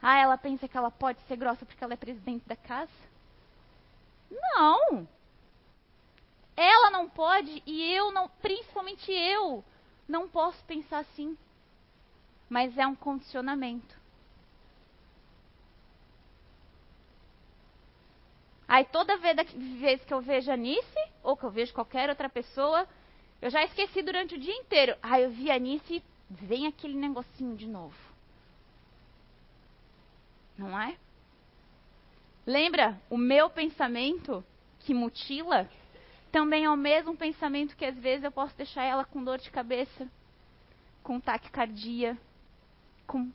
[0.01, 2.93] Ah, ela pensa que ela pode ser grossa porque ela é presidente da casa?
[4.31, 5.09] Não!
[6.57, 9.65] Ela não pode e eu não, principalmente eu,
[10.09, 11.37] não posso pensar assim.
[12.49, 13.97] Mas é um condicionamento.
[18.69, 22.87] Aí toda vez que eu vejo a Nice, ou que eu vejo qualquer outra pessoa,
[23.41, 24.97] eu já esqueci durante o dia inteiro.
[25.03, 27.97] Aí eu vi a Nice, vem aquele negocinho de novo.
[30.57, 30.97] Não é?
[32.47, 33.01] Lembra?
[33.11, 34.45] O meu pensamento
[34.81, 35.69] que mutila
[36.33, 39.51] também é o mesmo pensamento que às vezes eu posso deixar ela com dor de
[39.51, 40.09] cabeça,
[41.03, 42.17] com taquicardia,
[43.07, 43.31] com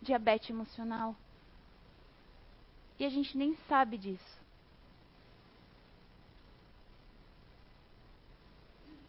[0.00, 1.14] diabetes emocional.
[2.98, 4.41] E a gente nem sabe disso.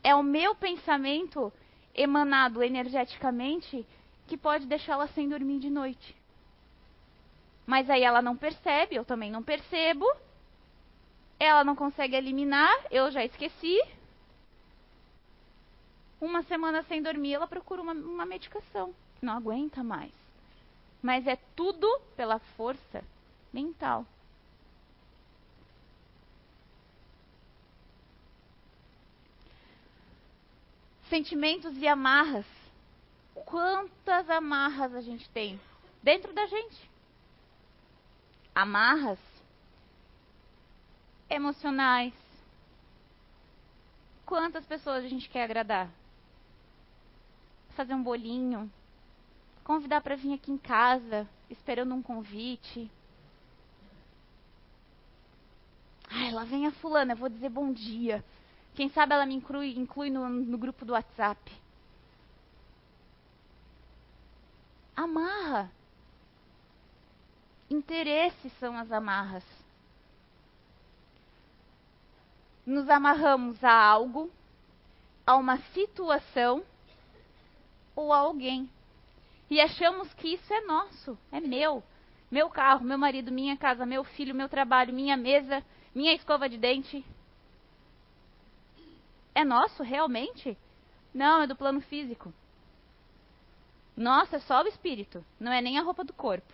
[0.03, 1.51] É o meu pensamento
[1.95, 3.85] emanado energeticamente
[4.27, 6.15] que pode deixá-la sem dormir de noite.
[7.65, 10.05] Mas aí ela não percebe, eu também não percebo.
[11.39, 13.81] Ela não consegue eliminar, eu já esqueci.
[16.19, 18.93] Uma semana sem dormir, ela procura uma, uma medicação.
[19.21, 20.11] Não aguenta mais.
[21.01, 23.03] Mas é tudo pela força
[23.51, 24.05] mental.
[31.13, 32.47] Sentimentos e amarras.
[33.45, 35.61] Quantas amarras a gente tem
[36.01, 36.89] dentro da gente?
[38.55, 39.19] Amarras
[41.29, 42.15] emocionais.
[44.25, 45.87] Quantas pessoas a gente quer agradar?
[47.75, 48.67] Fazer um bolinho,
[49.63, 52.89] convidar para vir aqui em casa, esperando um convite.
[56.09, 58.25] Ai, lá vem a fulana, eu vou dizer bom dia.
[58.75, 61.51] Quem sabe ela me inclui, inclui no, no grupo do WhatsApp.
[64.95, 65.71] Amarra.
[67.69, 69.43] Interesses são as amarras.
[72.65, 74.31] Nos amarramos a algo,
[75.25, 76.63] a uma situação
[77.95, 78.69] ou a alguém.
[79.49, 81.83] E achamos que isso é nosso, é meu.
[82.31, 86.57] Meu carro, meu marido, minha casa, meu filho, meu trabalho, minha mesa, minha escova de
[86.57, 87.05] dente.
[89.35, 90.57] É nosso realmente?
[91.13, 92.33] Não, é do plano físico.
[93.95, 96.51] Nossa, é só o espírito, não é nem a roupa do corpo.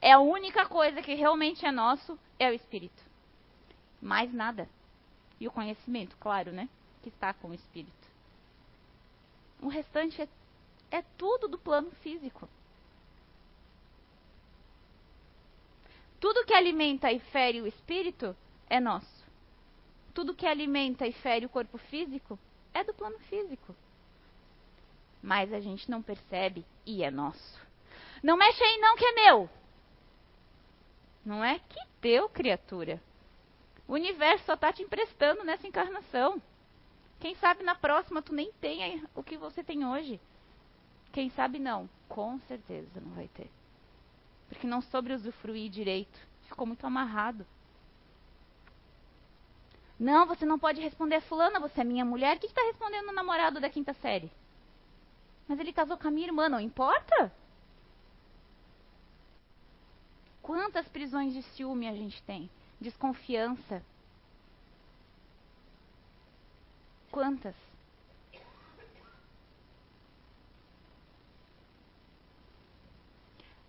[0.00, 3.02] É a única coisa que realmente é nosso, é o espírito.
[4.00, 4.68] Mais nada.
[5.40, 6.68] E o conhecimento, claro, né?
[7.02, 7.92] Que está com o espírito.
[9.60, 10.28] O restante é,
[10.90, 12.48] é tudo do plano físico.
[16.20, 18.36] Tudo que alimenta e fere o espírito
[18.68, 19.23] é nosso.
[20.14, 22.38] Tudo que alimenta e fere o corpo físico
[22.72, 23.74] é do plano físico.
[25.20, 27.60] Mas a gente não percebe e é nosso.
[28.22, 29.50] Não mexe aí não que é meu.
[31.24, 33.02] Não é que teu, criatura.
[33.88, 36.40] O universo só está te emprestando nessa encarnação.
[37.18, 40.20] Quem sabe na próxima tu nem tenha o que você tem hoje.
[41.12, 41.88] Quem sabe não.
[42.08, 43.50] Com certeza não vai ter.
[44.48, 46.18] Porque não soube usufruir direito.
[46.48, 47.46] Ficou muito amarrado.
[49.98, 52.36] Não, você não pode responder fulana, você é minha mulher.
[52.36, 54.30] O que está respondendo o namorado da quinta série?
[55.46, 57.32] Mas ele casou com a minha irmã, não importa?
[60.42, 62.50] Quantas prisões de ciúme a gente tem?
[62.80, 63.82] Desconfiança.
[67.10, 67.54] Quantas?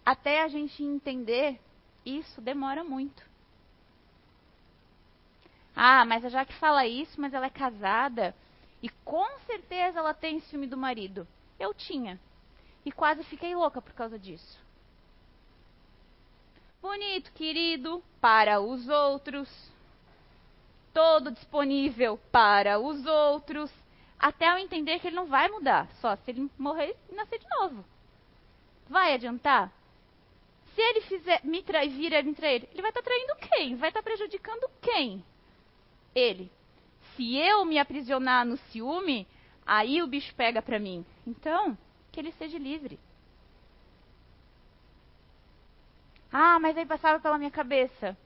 [0.06, 1.60] Até a gente entender
[2.06, 3.35] isso demora muito.
[5.76, 8.34] Ah, mas a Jaque fala isso, mas ela é casada.
[8.82, 11.28] E com certeza ela tem ciúme do marido.
[11.60, 12.20] Eu tinha.
[12.86, 14.60] E quase fiquei louca por causa disso.
[16.82, 19.50] Bonito, querido, para os outros.
[20.94, 23.72] Todo disponível para os outros.
[24.18, 25.90] Até eu entender que ele não vai mudar.
[26.00, 27.84] Só se ele morrer e nascer de novo.
[28.88, 29.72] Vai adiantar?
[30.74, 33.76] Se ele fizer me trair, vir me trair, ele vai estar tá traindo quem?
[33.76, 35.24] Vai estar tá prejudicando quem?
[36.16, 36.52] Ele.
[37.16, 39.28] Se eu me aprisionar no ciúme,
[39.66, 41.06] aí o bicho pega para mim.
[41.28, 41.78] Então,
[42.12, 42.98] que ele seja livre.
[46.32, 48.18] Ah, mas aí passava pela minha cabeça.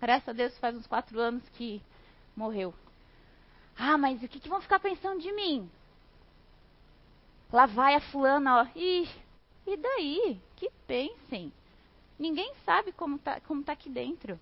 [0.00, 1.82] Graças a Deus faz uns quatro anos que
[2.36, 2.72] morreu.
[3.76, 5.70] Ah, mas o que, que vão ficar pensando de mim?
[7.52, 8.66] Lá vai a fulana, ó.
[8.76, 9.08] Ih,
[9.66, 10.40] e daí?
[10.56, 11.52] Que pensem.
[12.18, 14.38] Ninguém sabe como tá, como tá aqui dentro.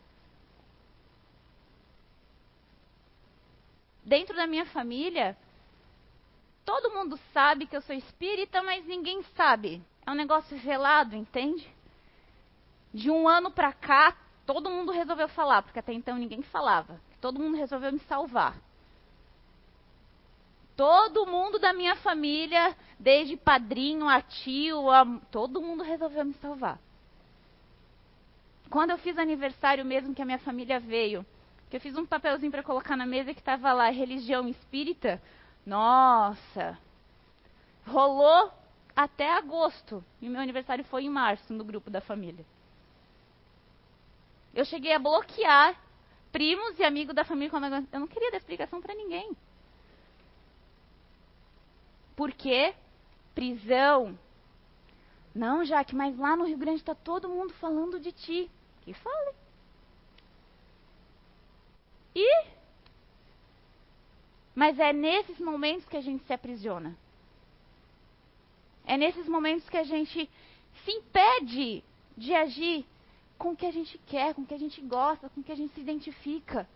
[4.06, 5.36] Dentro da minha família,
[6.64, 9.82] todo mundo sabe que eu sou espírita, mas ninguém sabe.
[10.06, 11.68] É um negócio velado, entende?
[12.94, 17.00] De um ano pra cá, todo mundo resolveu falar, porque até então ninguém falava.
[17.20, 18.56] Todo mundo resolveu me salvar.
[20.76, 25.04] Todo mundo da minha família, desde padrinho a tio, a...
[25.32, 26.78] todo mundo resolveu me salvar.
[28.70, 31.26] Quando eu fiz aniversário mesmo que a minha família veio,
[31.76, 35.20] eu fiz um papelzinho para colocar na mesa que estava lá, religião espírita.
[35.64, 36.78] Nossa!
[37.86, 38.50] Rolou
[38.94, 40.02] até agosto.
[40.20, 42.44] E meu aniversário foi em março, no grupo da família.
[44.54, 45.78] Eu cheguei a bloquear
[46.32, 49.36] primos e amigos da família quando eu não queria dar explicação para ninguém.
[52.16, 52.74] Por quê?
[53.34, 54.18] Prisão.
[55.34, 58.50] Não, Jaque, mas lá no Rio Grande está todo mundo falando de ti.
[58.80, 59.45] Que fale.
[62.16, 62.46] E
[64.54, 66.96] Mas é nesses momentos que a gente se aprisiona.
[68.86, 70.30] É nesses momentos que a gente
[70.82, 71.84] se impede
[72.16, 72.86] de agir
[73.36, 75.52] com o que a gente quer, com o que a gente gosta, com o que
[75.52, 76.66] a gente se identifica.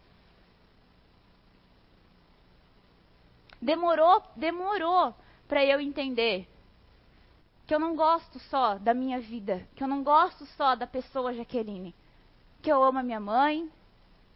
[3.62, 5.14] Demorou, demorou
[5.48, 6.46] para eu entender
[7.66, 11.32] que eu não gosto só da minha vida, que eu não gosto só da pessoa
[11.32, 11.94] Jaqueline,
[12.60, 13.70] que eu amo a minha mãe.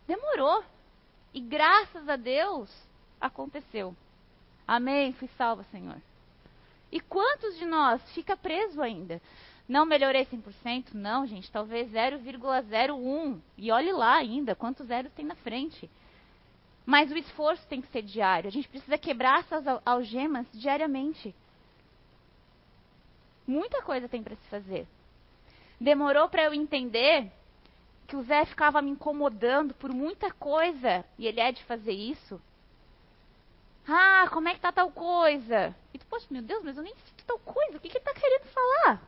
[0.07, 0.65] Demorou.
[1.35, 2.71] E graças a Deus
[3.21, 3.95] aconteceu.
[4.67, 5.13] Amém.
[5.15, 6.01] Fui salva, Senhor.
[6.93, 9.21] E quantos de nós fica preso ainda?
[9.69, 10.95] Não melhorei 100%?
[10.95, 13.41] Não, gente, talvez 0,01.
[13.59, 15.91] E olhe lá ainda, quantos zeros tem na frente.
[16.87, 18.47] Mas o esforço tem que ser diário.
[18.47, 21.35] A gente precisa quebrar essas algemas diariamente.
[23.45, 24.87] Muita coisa tem para se fazer.
[25.81, 27.33] Demorou para eu entender
[28.07, 32.41] que o Zé ficava me incomodando por muita coisa e ele é de fazer isso.
[33.87, 35.75] Ah, como é que tá tal coisa?
[35.93, 37.77] E tu, poxa, meu Deus, mas eu nem sinto tal coisa.
[37.77, 39.03] O que, que ele tá querendo falar?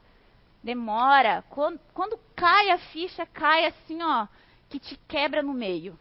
[0.62, 1.44] Demora.
[1.48, 4.26] Quando, quando cai a ficha, cai assim, ó,
[4.68, 5.98] que te quebra no meio.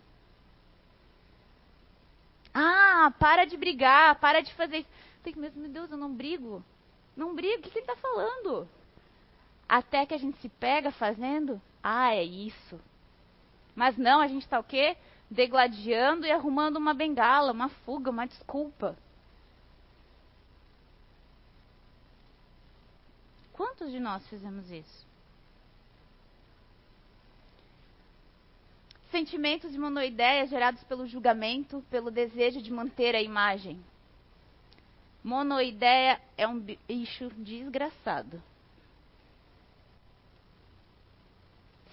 [2.53, 4.89] Ah, para de brigar, para de fazer isso.
[5.55, 6.63] Meu Deus, eu não brigo.
[7.15, 8.67] Não brigo, o que, que ele está falando?
[9.67, 12.81] Até que a gente se pega fazendo, ah, é isso.
[13.75, 14.97] Mas não, a gente está o quê?
[15.29, 18.97] Degladiando e arrumando uma bengala, uma fuga, uma desculpa.
[23.53, 25.05] Quantos de nós fizemos isso?
[29.11, 33.79] Sentimentos de monoideia gerados pelo julgamento, pelo desejo de manter a imagem.
[35.23, 38.41] Monoideia é um bicho desgraçado.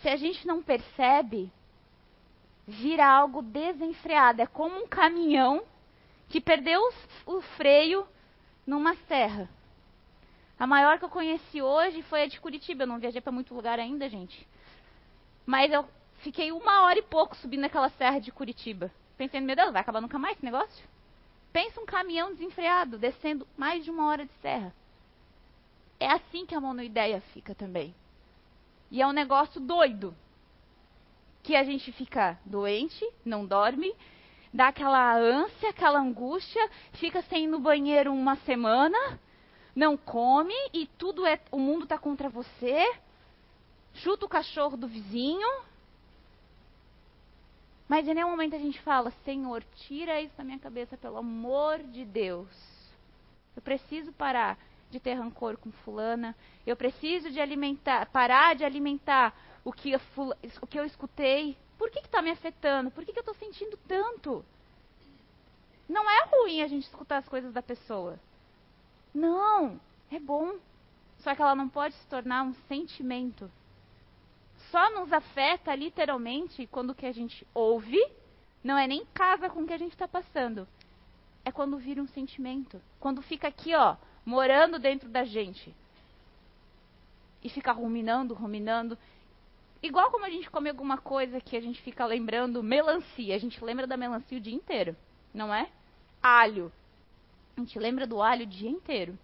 [0.03, 1.50] Se a gente não percebe,
[2.66, 4.42] vira algo desenfreado.
[4.42, 5.62] É como um caminhão
[6.28, 6.80] que perdeu
[7.24, 8.07] o freio
[8.66, 9.48] numa serra.
[10.59, 12.82] A maior que eu conheci hoje foi a de Curitiba.
[12.82, 14.46] Eu não viajei para muito lugar ainda, gente.
[15.46, 15.88] Mas eu
[16.18, 18.90] fiquei uma hora e pouco subindo aquela serra de Curitiba.
[19.16, 20.84] Pensando, meu Deus, vai acabar nunca mais esse negócio?
[21.53, 24.74] Pensa um caminhão desenfreado descendo mais de uma hora de serra.
[26.00, 27.94] É assim que a monoideia fica também.
[28.93, 30.14] E é um negócio doido.
[31.43, 33.97] Que a gente fica doente, não dorme,
[34.53, 39.18] dá aquela ânsia, aquela angústia, fica sem ir no banheiro uma semana,
[39.74, 41.40] não come e tudo é.
[41.51, 42.95] O mundo está contra você.
[43.95, 45.49] Chuta o cachorro do vizinho.
[47.88, 51.78] Mas em nenhum momento a gente fala, Senhor, tira isso da minha cabeça, pelo amor
[51.78, 52.49] de Deus.
[53.57, 54.59] Eu preciso parar
[54.93, 56.36] de ter rancor com fulana.
[56.66, 59.34] Eu preciso de alimentar, parar de alimentar
[59.64, 61.57] o que, o que eu escutei.
[61.78, 62.90] Por que está me afetando?
[62.90, 64.45] Por que, que eu estou sentindo tanto?
[65.88, 68.20] Não é ruim a gente escutar as coisas da pessoa.
[69.12, 69.80] Não,
[70.11, 70.57] é bom.
[71.18, 73.51] Só que ela não pode se tornar um sentimento.
[74.70, 78.01] Só nos afeta literalmente quando o que a gente ouve
[78.62, 80.68] não é nem casa com o que a gente está passando.
[81.45, 82.80] É quando vira um sentimento.
[83.01, 85.75] Quando fica aqui, ó, morando dentro da gente.
[87.43, 88.97] E fica ruminando, ruminando.
[89.83, 93.35] Igual como a gente come alguma coisa que a gente fica lembrando, melancia.
[93.35, 94.97] A gente lembra da melancia o dia inteiro,
[95.35, 95.68] não é?
[96.23, 96.73] Alho.
[97.57, 99.18] A gente lembra do alho o dia inteiro.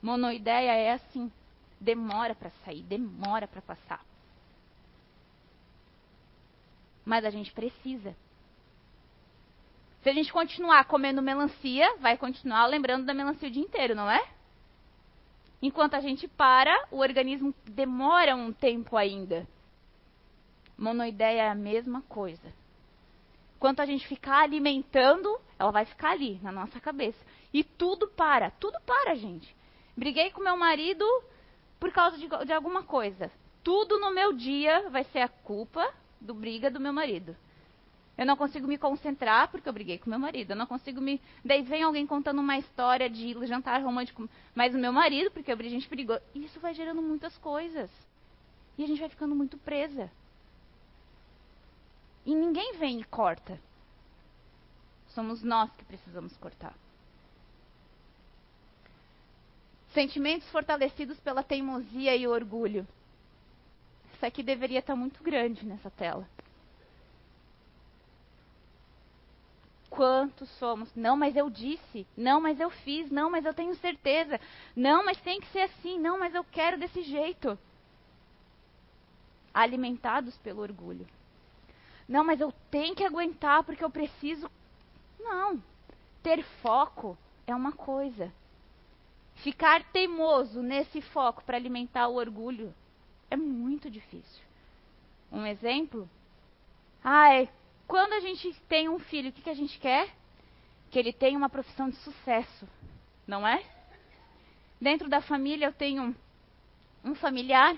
[0.00, 1.30] Monoideia é assim.
[1.78, 4.04] Demora para sair, demora para passar.
[7.04, 8.16] Mas a gente precisa.
[10.02, 14.10] Se a gente continuar comendo melancia, vai continuar lembrando da melancia o dia inteiro, não
[14.10, 14.22] é?
[15.60, 19.46] Enquanto a gente para, o organismo demora um tempo ainda.
[20.76, 22.52] Monoideia é a mesma coisa.
[23.56, 27.24] Enquanto a gente ficar alimentando, ela vai ficar ali, na nossa cabeça.
[27.54, 29.54] E tudo para, tudo para, gente.
[29.96, 31.04] Briguei com meu marido
[31.78, 33.30] por causa de, de alguma coisa.
[33.62, 37.36] Tudo no meu dia vai ser a culpa do briga do meu marido.
[38.22, 40.52] Eu não consigo me concentrar porque eu briguei com meu marido.
[40.52, 41.20] Eu não consigo me.
[41.44, 45.56] Daí vem alguém contando uma história de jantar romântico, mas o meu marido, porque a
[45.56, 46.20] gente brigou.
[46.32, 47.90] E isso vai gerando muitas coisas.
[48.78, 50.08] E a gente vai ficando muito presa.
[52.24, 53.58] E ninguém vem e corta.
[55.08, 56.74] Somos nós que precisamos cortar.
[59.92, 62.86] Sentimentos fortalecidos pela teimosia e orgulho.
[64.14, 66.24] Isso aqui deveria estar muito grande nessa tela.
[69.92, 70.90] Quantos somos?
[70.96, 72.06] Não, mas eu disse.
[72.16, 73.10] Não, mas eu fiz.
[73.10, 74.40] Não, mas eu tenho certeza.
[74.74, 75.98] Não, mas tem que ser assim.
[75.98, 77.58] Não, mas eu quero desse jeito.
[79.52, 81.06] Alimentados pelo orgulho.
[82.08, 84.50] Não, mas eu tenho que aguentar porque eu preciso.
[85.20, 85.62] Não.
[86.22, 88.32] ter foco é uma coisa.
[89.34, 92.74] Ficar teimoso nesse foco para alimentar o orgulho
[93.30, 94.42] é muito difícil.
[95.30, 96.08] Um exemplo?
[97.04, 97.50] Ai,
[97.92, 100.08] quando a gente tem um filho, o que, que a gente quer?
[100.90, 102.66] Que ele tenha uma profissão de sucesso,
[103.26, 103.62] não é?
[104.80, 106.16] Dentro da família eu tenho
[107.04, 107.76] um familiar,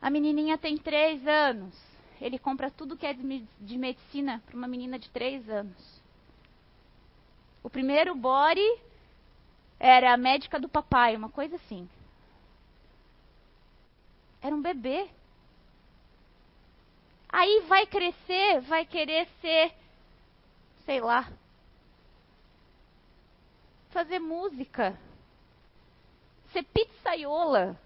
[0.00, 1.76] a menininha tem três anos.
[2.20, 6.00] Ele compra tudo que é de medicina para uma menina de três anos.
[7.64, 8.78] O primeiro body
[9.80, 11.88] era a médica do papai, uma coisa assim.
[14.40, 15.10] Era um bebê.
[17.28, 19.72] Aí vai crescer, vai querer ser,
[20.84, 21.28] sei lá,
[23.90, 24.98] fazer música,
[26.52, 27.78] ser pizzaiola.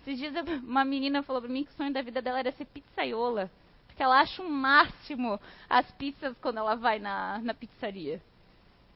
[0.00, 0.34] Esses dias
[0.64, 3.50] uma menina falou pra mim que o sonho da vida dela era ser pizzaiola.
[3.86, 8.22] Porque ela acha o máximo as pizzas quando ela vai na, na pizzaria.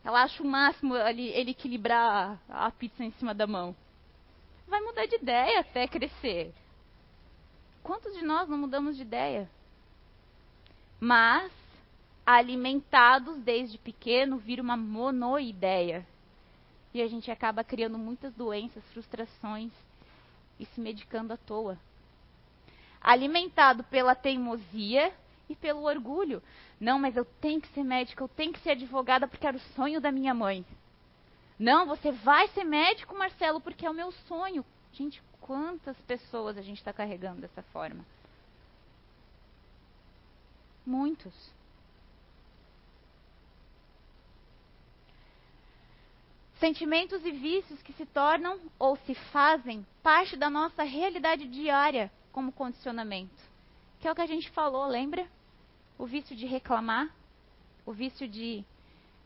[0.05, 3.74] Ela acha o máximo ali, ele equilibrar a pizza em cima da mão.
[4.66, 6.53] Vai mudar de ideia até crescer.
[7.83, 9.51] Quantos de nós não mudamos de ideia?
[11.01, 11.51] Mas,
[12.24, 16.07] alimentados desde pequeno, vira uma monoideia.
[16.95, 19.72] E a gente acaba criando muitas doenças, frustrações
[20.61, 21.78] e se medicando à toa.
[23.01, 25.12] Alimentado pela teimosia
[25.49, 26.43] e pelo orgulho.
[26.78, 29.74] Não, mas eu tenho que ser médica, eu tenho que ser advogada porque era o
[29.74, 30.64] sonho da minha mãe.
[31.59, 34.64] Não, você vai ser médico, Marcelo, porque é o meu sonho.
[34.93, 38.05] Gente, quantas pessoas a gente está carregando dessa forma?
[40.86, 41.34] Muitos.
[46.59, 52.53] Sentimentos e vícios que se tornam ou se fazem parte da nossa realidade diária como
[52.53, 53.34] condicionamento.
[54.01, 55.26] Que é o que a gente falou, lembra?
[55.99, 57.12] O vício de reclamar,
[57.84, 58.64] o vício de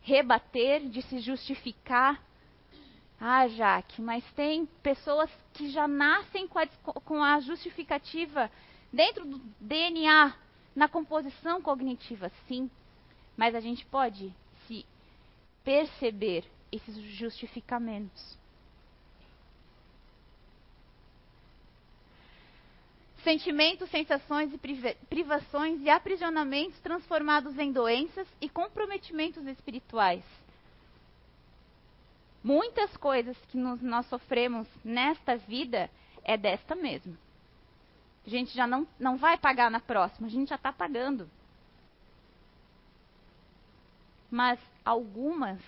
[0.03, 2.23] rebater, de se justificar,
[3.19, 8.51] ah, Jaque, mas tem pessoas que já nascem com a, com a justificativa
[8.93, 10.35] dentro do DNA,
[10.75, 12.71] na composição cognitiva, sim.
[13.35, 14.33] Mas a gente pode
[14.67, 14.85] se
[15.65, 18.37] perceber esses justificamentos.
[23.25, 30.23] Sentimentos, sensações e privações e aprisionamentos transformados em doenças e comprometimentos espirituais
[32.47, 35.91] muitas coisas que nos, nós sofremos nesta vida
[36.23, 37.19] é desta mesmo.
[38.25, 41.29] A gente já não, não vai pagar na próxima, a gente já está pagando.
[44.31, 45.61] Mas algumas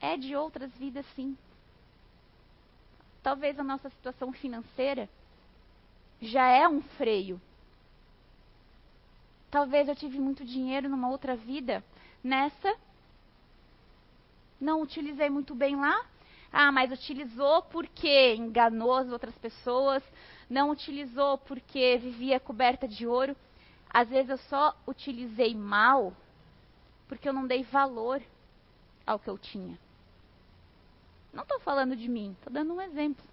[0.00, 1.38] é de outras vidas, sim.
[3.22, 5.08] Talvez a nossa situação financeira
[6.20, 7.40] já é um freio.
[9.48, 11.84] Talvez eu tive muito dinheiro numa outra vida,
[12.22, 12.76] nessa
[14.60, 16.04] não utilizei muito bem lá.
[16.52, 20.02] Ah, mas utilizou porque enganou as outras pessoas,
[20.48, 23.36] não utilizou porque vivia coberta de ouro.
[23.88, 26.12] Às vezes eu só utilizei mal
[27.08, 28.20] porque eu não dei valor
[29.06, 29.78] ao que eu tinha.
[31.32, 33.24] Não estou falando de mim, estou dando um exemplo.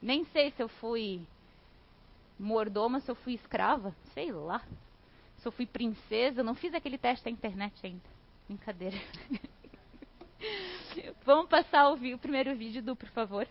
[0.00, 1.26] Nem sei se eu fui
[2.38, 4.62] mordoma, se eu fui escrava, sei lá.
[5.38, 8.02] Se eu fui princesa, não fiz aquele teste da internet ainda.
[8.46, 8.96] Brincadeira.
[11.24, 13.46] Vamos passar o, o primeiro vídeo do, por favor.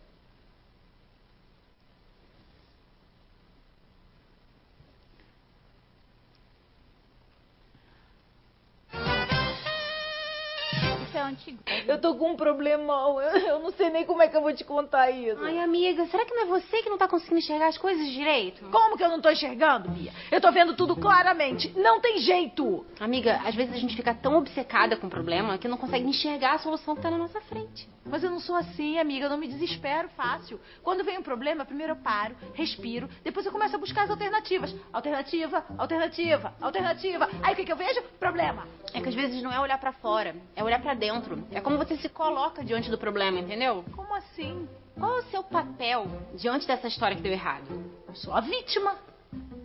[11.22, 11.64] É antigo.
[11.64, 13.22] Tá eu tô com um problemão.
[13.52, 15.44] Eu, não sei nem como é que eu vou te contar isso.
[15.44, 18.64] Ai, amiga, será que não é você que não tá conseguindo enxergar as coisas direito?
[18.70, 20.12] Como que eu não tô enxergando, Bia?
[20.32, 21.72] Eu tô vendo tudo claramente.
[21.78, 22.86] Não tem jeito.
[23.00, 26.54] Amiga, às vezes a gente fica tão obcecada com o problema que não consegue enxergar
[26.54, 27.88] a solução que tá na nossa frente.
[28.06, 29.26] Mas eu não sou assim, amiga.
[29.26, 30.60] Eu não me desespero fácil.
[30.84, 34.76] Quando vem um problema, primeiro eu paro, respiro, depois eu começo a buscar as alternativas.
[34.92, 37.30] Alternativa, alternativa, alternativa.
[37.44, 38.02] Aí o que, que eu vejo?
[38.20, 38.68] Problema.
[38.94, 41.11] É que às vezes não é olhar para fora, é olhar para dentro.
[41.52, 43.84] É como você se coloca diante do problema, entendeu?
[43.96, 44.68] Como assim?
[44.98, 46.06] Qual é o seu papel
[46.36, 47.66] diante dessa história que deu errado?
[48.08, 48.96] Eu sou a vítima.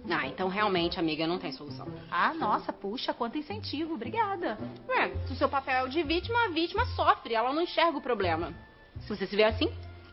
[0.08, 1.86] Ah, então realmente, amiga, não tem solução.
[2.10, 4.56] Ah, nossa, puxa, quanto incentivo, obrigada.
[4.88, 7.98] Ué, se o seu papel é o de vítima, a vítima sofre, ela não enxerga
[7.98, 8.52] o problema.
[9.00, 9.72] Se você se vê assim.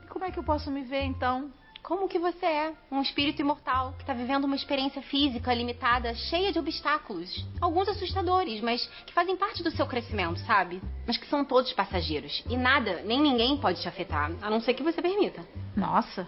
[0.10, 1.52] Como é que eu posso me ver então?
[1.84, 2.74] Como que você é?
[2.90, 7.46] Um espírito imortal que está vivendo uma experiência física limitada, cheia de obstáculos.
[7.60, 10.82] Alguns assustadores, mas que fazem parte do seu crescimento, sabe?
[11.06, 12.42] Mas que são todos passageiros.
[12.50, 15.46] E nada, nem ninguém pode te afetar, a não ser que você permita.
[15.76, 16.26] Nossa,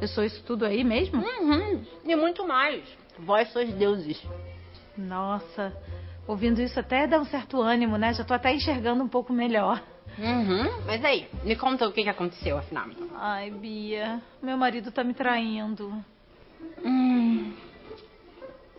[0.00, 1.22] eu sou isso tudo aí mesmo?
[1.22, 2.82] Uhum, e muito mais.
[3.18, 4.18] Vós sois deuses.
[4.96, 5.76] Nossa,
[6.28, 8.12] Ouvindo isso até dá um certo ânimo, né?
[8.12, 9.82] Já tô até enxergando um pouco melhor.
[10.16, 10.84] Uhum.
[10.86, 12.86] Mas aí, me conta o que, que aconteceu, afinal.
[13.14, 16.04] Ai, Bia, meu marido tá me traindo.
[16.84, 17.54] Hum.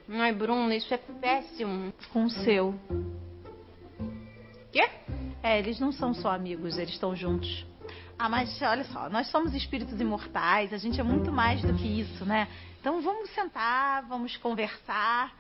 [0.10, 1.94] Ai, Bruno, isso é péssimo.
[2.12, 2.74] Com o seu.
[4.72, 4.90] Quê?
[5.44, 7.66] É, eles não são só amigos, eles estão juntos.
[8.18, 12.02] Ah, mas olha só, nós somos espíritos imortais, a gente é muito mais do que
[12.02, 12.50] isso, né?
[12.82, 15.34] Então vamos sentar, vamos conversar,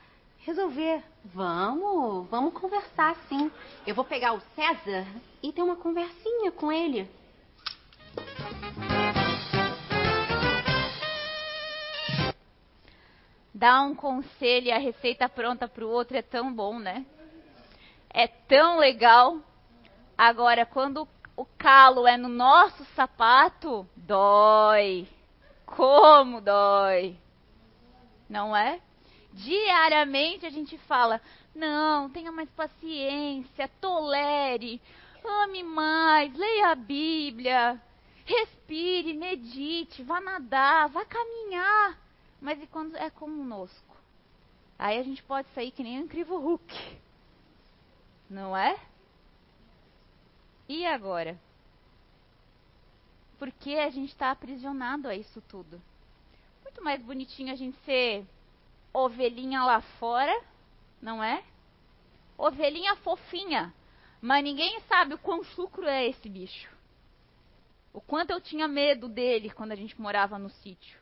[0.49, 1.03] resolver.
[1.25, 3.51] Vamos, vamos conversar sim.
[3.85, 5.05] Eu vou pegar o César
[5.43, 7.07] e ter uma conversinha com ele.
[13.53, 17.05] Dar um conselho e a receita pronta para o outro é tão bom, né?
[18.09, 19.37] É tão legal.
[20.17, 25.07] Agora, quando o calo é no nosso sapato, dói.
[25.65, 27.15] Como dói.
[28.27, 28.81] Não é?
[29.39, 31.21] Diariamente a gente fala:
[31.55, 34.81] não, tenha mais paciência, tolere,
[35.23, 37.81] ame mais, leia a Bíblia,
[38.25, 41.97] respire, medite, vá nadar, vá caminhar.
[42.41, 43.95] Mas e quando é conosco?
[44.77, 46.99] Aí a gente pode sair que nem um incrível Hulk.
[48.29, 48.77] Não é?
[50.67, 51.39] E agora?
[53.37, 55.81] Por que a gente está aprisionado a isso tudo?
[56.61, 58.25] Muito mais bonitinho a gente ser
[58.93, 60.41] ovelhinha lá fora,
[61.01, 61.43] não é?
[62.37, 63.73] Ovelhinha fofinha.
[64.21, 66.69] Mas ninguém sabe o quão chucro é esse bicho.
[67.93, 70.99] O quanto eu tinha medo dele quando a gente morava no sítio.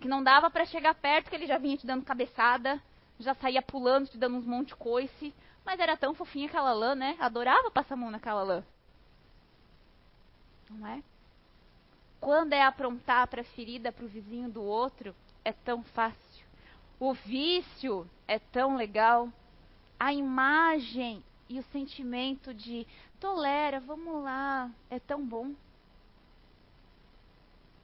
[0.00, 2.80] Que não dava para chegar perto, que ele já vinha te dando cabeçada,
[3.18, 5.34] já saía pulando, te dando uns monte de coice.
[5.64, 7.16] Mas era tão fofinha aquela lã, né?
[7.18, 8.64] Adorava passar a mão naquela lã.
[10.70, 11.02] Não é?
[12.20, 15.14] Quando é aprontar para ferida para o vizinho do outro,
[15.48, 16.46] é tão fácil.
[17.00, 19.32] O vício é tão legal.
[19.98, 22.86] A imagem e o sentimento de
[23.18, 25.54] tolera, vamos lá, é tão bom.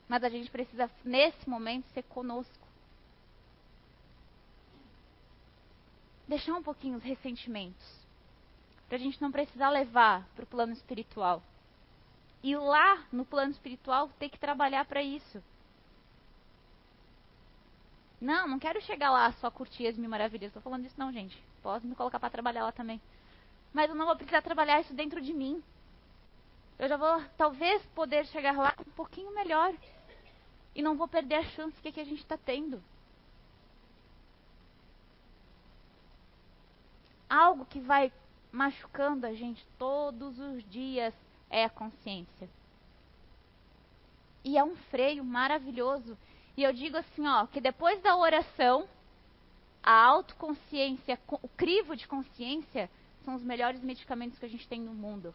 [0.06, 2.64] Mas a gente precisa, nesse momento, ser conosco.
[6.28, 8.04] Deixar um pouquinho os ressentimentos.
[8.86, 11.42] Para a gente não precisar levar para o plano espiritual.
[12.42, 15.42] E lá, no plano espiritual, ter que trabalhar para isso.
[18.24, 20.48] Não, não quero chegar lá só curtir as mil maravilhas.
[20.48, 21.38] Estou falando isso não, gente.
[21.62, 22.98] Posso me colocar para trabalhar lá também.
[23.70, 25.62] Mas eu não vou precisar trabalhar isso dentro de mim.
[26.78, 29.74] Eu já vou, talvez, poder chegar lá um pouquinho melhor.
[30.74, 32.82] E não vou perder a chance que, que a gente está tendo.
[37.28, 38.10] Algo que vai
[38.50, 41.12] machucando a gente todos os dias
[41.50, 42.48] é a consciência.
[44.42, 46.16] E é um freio maravilhoso.
[46.56, 48.88] E eu digo assim, ó, que depois da oração,
[49.82, 52.88] a autoconsciência, o crivo de consciência,
[53.24, 55.34] são os melhores medicamentos que a gente tem no mundo.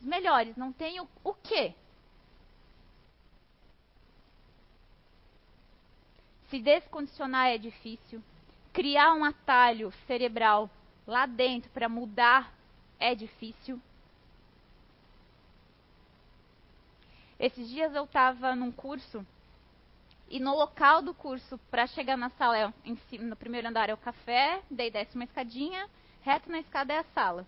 [0.00, 1.74] Os melhores, não tem o, o quê?
[6.48, 8.22] Se descondicionar é difícil.
[8.72, 10.70] Criar um atalho cerebral
[11.06, 12.52] lá dentro para mudar
[12.98, 13.80] é difícil.
[17.38, 19.24] Esses dias eu estava num curso
[20.28, 22.72] e no local do curso, para chegar na sala, é,
[23.08, 25.88] cima, no primeiro andar é o café, daí desce uma escadinha,
[26.22, 27.46] reto na escada é a sala.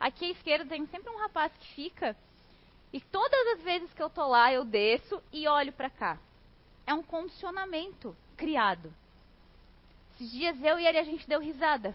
[0.00, 2.16] Aqui à esquerda tem sempre um rapaz que fica
[2.92, 6.18] e todas as vezes que eu tô lá eu desço e olho para cá.
[6.86, 8.92] É um condicionamento criado.
[10.14, 11.94] Esses dias eu e ele a gente deu risada.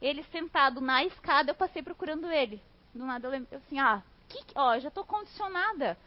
[0.00, 2.62] Ele sentado na escada, eu passei procurando ele.
[2.94, 5.98] Do nada eu lembro assim, ah, que, ó, já tô condicionada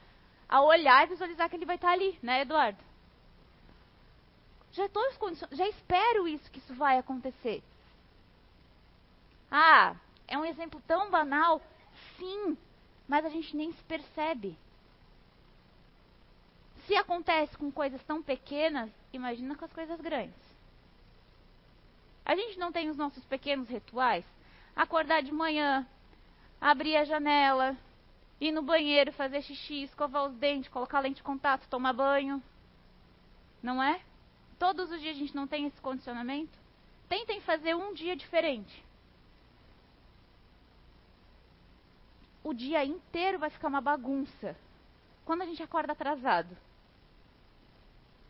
[0.51, 2.77] a olhar e visualizar que ele vai estar ali, né, Eduardo?
[4.73, 5.03] Já estou
[5.51, 7.63] já espero isso que isso vai acontecer.
[9.49, 9.95] Ah,
[10.27, 11.61] é um exemplo tão banal,
[12.17, 12.57] sim,
[13.07, 14.57] mas a gente nem se percebe.
[16.85, 20.51] Se acontece com coisas tão pequenas, imagina com as coisas grandes.
[22.25, 24.25] A gente não tem os nossos pequenos rituais?
[24.75, 25.85] Acordar de manhã,
[26.59, 27.75] abrir a janela,
[28.41, 32.41] ir no banheiro, fazer xixi, escovar os dentes, colocar lente de contato, tomar banho.
[33.61, 34.01] Não é?
[34.57, 36.57] Todos os dias a gente não tem esse condicionamento?
[37.07, 38.83] Tentem fazer um dia diferente.
[42.43, 44.57] O dia inteiro vai ficar uma bagunça.
[45.23, 46.57] Quando a gente acorda atrasado.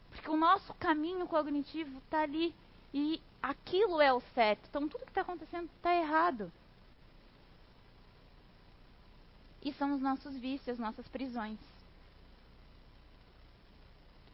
[0.10, 2.54] Porque o nosso caminho cognitivo está ali
[2.94, 4.68] e aquilo é o certo.
[4.68, 6.52] Então tudo que está acontecendo está errado.
[9.64, 11.60] E são os nossos vícios, nossas prisões.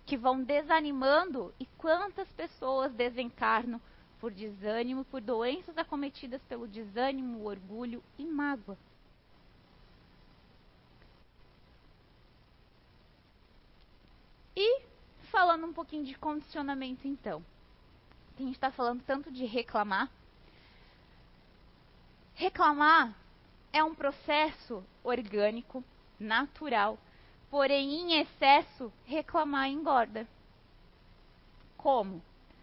[0.06, 1.54] Que vão desanimando.
[1.60, 3.82] E quantas pessoas desencarnam
[4.20, 8.78] por desânimo, por doenças acometidas pelo desânimo, orgulho e mágoa.
[14.56, 14.82] E
[15.30, 17.44] falando um pouquinho de condicionamento, então.
[18.36, 20.10] A gente está falando tanto de reclamar.
[22.34, 23.16] Reclamar
[23.78, 25.84] é um processo orgânico,
[26.20, 26.98] natural,
[27.50, 30.28] porém em excesso, reclamar engorda.
[31.78, 32.22] Como?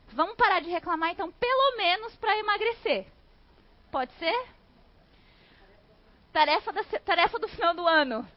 [0.08, 3.06] Vamos parar de reclamar então, pelo menos para emagrecer.
[3.90, 4.48] Pode ser?
[6.32, 8.28] Tarefa, da, tarefa do final do ano.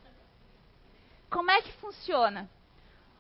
[1.30, 2.50] Como é que funciona?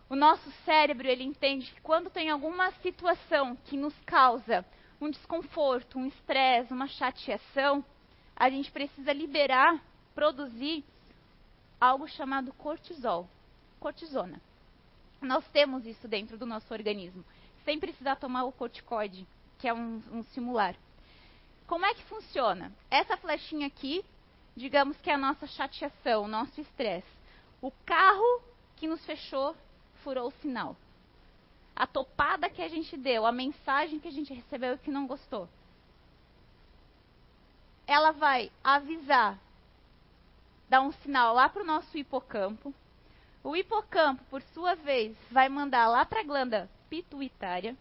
[0.09, 4.63] O nosso cérebro ele entende que quando tem alguma situação que nos causa
[5.01, 7.83] um desconforto, um estresse, uma chateação,
[8.37, 9.83] a gente precisa liberar,
[10.13, 10.85] produzir
[11.81, 13.27] algo chamado cortisol,
[13.79, 14.39] cortisona.
[15.19, 17.25] Nós temos isso dentro do nosso organismo,
[17.65, 19.27] sem precisar tomar o corticoide,
[19.57, 20.75] que é um, um simular.
[21.65, 22.71] Como é que funciona?
[22.91, 24.05] Essa flechinha aqui,
[24.55, 27.07] digamos que é a nossa chateação, o nosso estresse.
[27.59, 28.41] O carro
[28.75, 29.55] que nos fechou
[30.03, 30.77] furou o sinal.
[31.75, 35.07] A topada que a gente deu, a mensagem que a gente recebeu e que não
[35.07, 35.49] gostou.
[37.87, 39.39] Ela vai avisar,
[40.69, 42.73] dar um sinal lá para o nosso hipocampo.
[43.43, 47.75] O hipocampo, por sua vez, vai mandar lá para a glândula pituitária.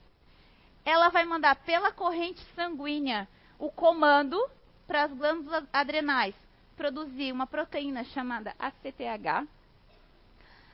[0.84, 3.28] Ela vai mandar pela corrente sanguínea
[3.58, 4.40] o comando
[4.86, 6.34] para as glândulas adrenais
[6.76, 9.48] produzir uma proteína chamada ACTH.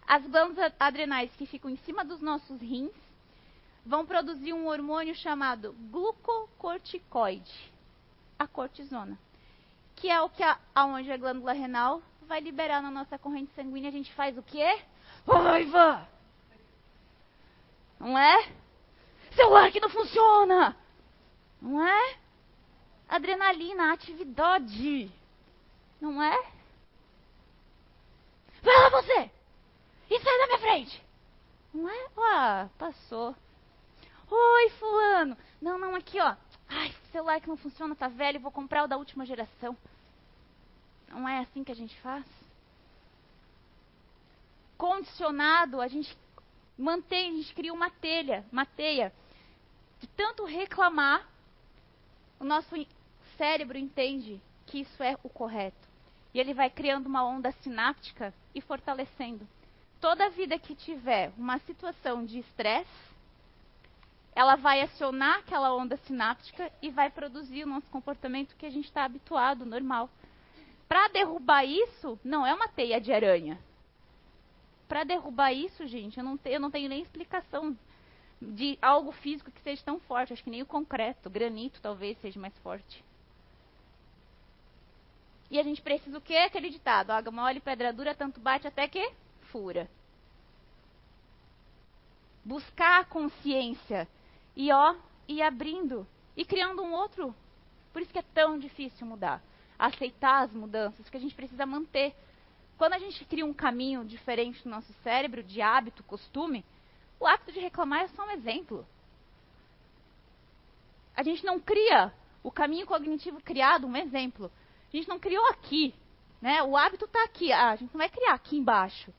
[0.06, 2.92] As glândulas adrenais que ficam em cima dos nossos rins
[3.86, 7.71] vão produzir um hormônio chamado glucocorticoide,
[8.42, 9.18] a cortisona,
[9.96, 13.88] que é o que a, aonde a glândula renal vai liberar na nossa corrente sanguínea.
[13.88, 14.80] A gente faz o quê?
[15.26, 16.08] Raiva!
[17.98, 18.52] Não é?
[19.34, 20.76] Celular que não funciona!
[21.60, 22.16] Não é?
[23.08, 25.10] Adrenalina, atividade.
[26.00, 26.42] Não é?
[28.62, 29.30] Vai lá você!
[30.10, 31.02] E sai da minha frente!
[31.72, 32.06] Não é?
[32.18, 33.34] Ah, passou.
[34.30, 35.36] Oi, fulano.
[35.60, 36.34] Não, não, aqui, ó.
[36.74, 39.76] Ai, celular que não funciona, tá velho, vou comprar o da última geração.
[41.08, 42.24] Não é assim que a gente faz?
[44.78, 46.16] Condicionado, a gente
[46.78, 49.12] mantém, a gente cria uma telha, uma teia.
[50.00, 51.28] De tanto reclamar,
[52.40, 52.74] o nosso
[53.36, 55.88] cérebro entende que isso é o correto.
[56.32, 59.46] E ele vai criando uma onda sináptica e fortalecendo
[60.02, 62.90] toda vida que tiver uma situação de estresse,
[64.34, 68.86] ela vai acionar aquela onda sináptica e vai produzir o nosso comportamento que a gente
[68.86, 70.08] está habituado, normal.
[70.88, 73.58] Para derrubar isso, não é uma teia de aranha.
[74.88, 77.76] Para derrubar isso, gente, eu não, te, eu não tenho nem explicação
[78.40, 80.32] de algo físico que seja tão forte.
[80.32, 83.04] Acho que nem o concreto, o granito talvez seja mais forte.
[85.50, 86.36] E a gente precisa o quê?
[86.36, 89.12] Aquele ditado: água mole, pedra dura, tanto bate até que
[89.50, 89.88] fura.
[92.44, 94.08] Buscar a consciência
[94.56, 94.94] e ó,
[95.28, 97.34] e abrindo e criando um outro.
[97.92, 99.42] Por isso que é tão difícil mudar.
[99.78, 102.14] Aceitar as mudanças, que a gente precisa manter.
[102.78, 106.64] Quando a gente cria um caminho diferente no nosso cérebro, de hábito, costume,
[107.20, 108.86] o hábito de reclamar é só um exemplo.
[111.14, 114.50] A gente não cria o caminho cognitivo criado, um exemplo.
[114.92, 115.94] A gente não criou aqui.
[116.40, 116.62] Né?
[116.62, 117.52] O hábito está aqui.
[117.52, 119.12] Ah, a gente não vai criar aqui embaixo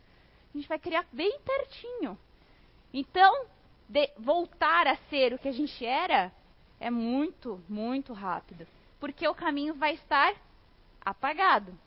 [0.54, 2.18] a gente vai criar bem pertinho.
[2.94, 3.48] Então,
[4.18, 6.32] voltar a ser o que a gente era
[6.80, 8.68] é muito, muito rápido.
[9.00, 10.36] Porque o caminho vai estar
[11.02, 11.78] apagado.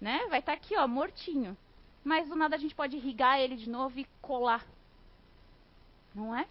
[0.00, 0.26] Né?
[0.28, 1.56] Vai estar aqui, ó, mortinho.
[2.04, 4.66] Mas do nada a gente pode irrigar ele de novo e colar.
[6.14, 6.46] Não é?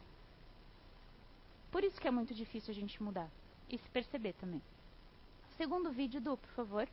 [1.71, 3.29] Por isso que é muito difícil a gente mudar.
[3.69, 4.61] E se perceber também.
[5.57, 6.87] Segundo vídeo do, por favor.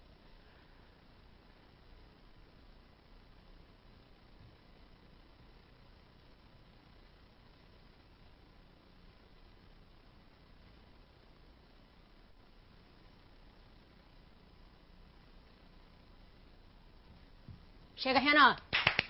[17.99, 18.55] Chega, Renan.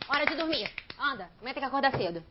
[0.09, 0.71] Hora de dormir.
[0.99, 2.23] Anda, amanhã tem que acordar cedo.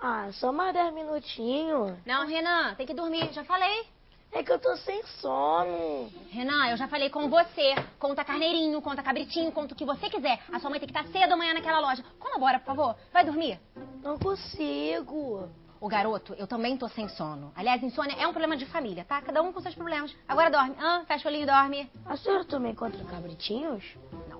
[0.00, 1.92] Ah, só mais 10 minutinhos.
[2.06, 3.30] Não, Renan, tem que dormir.
[3.34, 3.84] Já falei.
[4.32, 6.10] É que eu tô sem sono.
[6.30, 7.74] Renan, eu já falei com você.
[7.98, 10.40] Conta carneirinho, conta cabritinho, conta o que você quiser.
[10.50, 12.02] A sua mãe tem que estar cedo amanhã naquela loja.
[12.18, 12.96] Colabora, por favor.
[13.12, 13.60] Vai dormir.
[14.02, 15.50] Não consigo.
[15.78, 17.52] O garoto, eu também tô sem sono.
[17.54, 19.20] Aliás, insônia é um problema de família, tá?
[19.20, 20.16] Cada um com seus problemas.
[20.26, 20.74] Agora dorme.
[20.78, 21.90] Ah, fecha o olhinho e dorme.
[22.06, 23.84] A senhora também contra cabritinhos?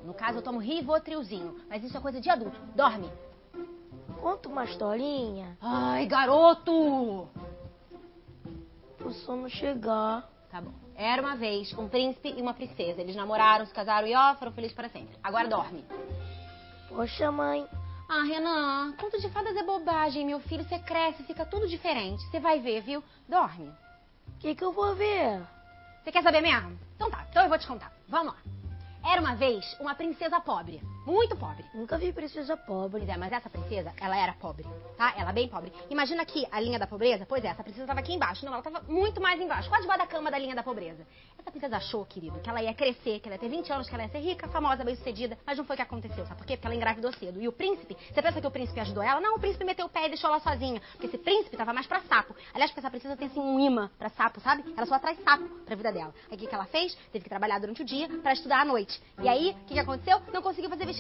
[0.07, 1.61] No caso eu tomo Rivotrilzinho.
[1.69, 2.59] Mas isso é coisa de adulto.
[2.75, 3.11] Dorme.
[4.21, 5.57] Conta uma historinha.
[5.61, 7.29] Ai, garoto!
[9.07, 10.29] pro sono chegar.
[10.51, 10.73] Tá bom.
[10.97, 13.01] Era uma vez um príncipe e uma princesa.
[13.01, 15.17] Eles namoraram, se casaram e ó, foram felizes para sempre.
[15.23, 15.85] Agora dorme.
[16.89, 17.67] Poxa, mãe.
[18.09, 20.65] Ah, Renan, conto de fadas é bobagem, meu filho.
[20.65, 22.23] Você cresce, fica tudo diferente.
[22.31, 23.03] Você vai ver, viu?
[23.29, 23.69] Dorme.
[24.29, 25.41] O que, que eu vou ver?
[26.03, 26.79] Você quer saber mesmo?
[26.95, 27.93] Então tá, então eu vou te contar.
[28.09, 28.56] Vamos lá.
[29.09, 30.83] Era uma vez uma princesa pobre.
[31.07, 31.65] Muito pobre.
[31.73, 32.99] Nunca vi princesa pobre.
[32.99, 35.15] Pois é, mas essa princesa, ela era pobre, tá?
[35.17, 35.73] Ela bem pobre.
[35.89, 37.25] Imagina aqui a linha da pobreza.
[37.25, 38.45] Pois é, essa princesa tava aqui embaixo.
[38.45, 41.07] Não, ela tava muito mais embaixo, quase debaixo da cama da linha da pobreza.
[41.39, 43.95] Essa princesa achou, querido, que ela ia crescer, que ela ia ter 20 anos, que
[43.95, 45.39] ela ia ser rica, famosa, bem-sucedida.
[45.47, 46.57] Mas não foi o que aconteceu, sabe por quê?
[46.57, 47.41] Porque ela engravidou cedo.
[47.41, 49.21] E o príncipe, você pensa que o príncipe ajudou ela?
[49.21, 50.83] Não, o príncipe meteu o pé e deixou ela sozinha.
[50.91, 52.35] Porque esse príncipe tava mais pra sapo.
[52.53, 54.65] Aliás, porque essa princesa tem assim um imã pra sapo, sabe?
[54.77, 56.13] Ela só atrai sapo pra vida dela.
[56.29, 56.97] Aí o que, que ela fez?
[57.13, 59.01] Teve que trabalhar durante o dia pra estudar à noite.
[59.23, 60.21] E aí, o que, que aconteceu?
[60.33, 60.96] Não conseguiu fazer vestibular,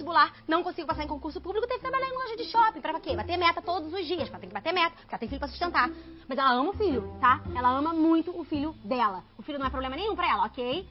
[0.46, 2.80] não conseguiu passar em concurso público, teve que trabalhar em loja de shopping.
[2.80, 3.16] Pra quê?
[3.16, 4.28] Bater meta todos os dias.
[4.28, 5.90] Ela tem que bater meta, porque ela tem filho pra sustentar.
[6.28, 7.40] Mas ela ama o filho, tá?
[7.54, 9.22] Ela ama muito o filho dela.
[9.38, 10.88] O filho não é problema nenhum pra ela, ok?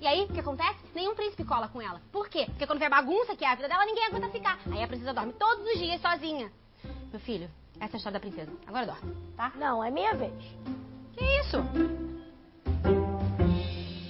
[0.00, 0.78] E aí, o que acontece?
[0.94, 2.00] Nenhum príncipe cola com ela.
[2.12, 2.46] Por quê?
[2.46, 4.58] Porque quando vê a bagunça que é a vida dela, ninguém aguenta ficar.
[4.70, 6.50] Aí a princesa dorme todos os dias sozinha.
[7.10, 7.48] Meu filho,
[7.80, 8.52] essa é a história da princesa.
[8.66, 9.52] Agora dorme, tá?
[9.56, 10.34] Não, é minha vez.
[11.16, 11.58] Que isso?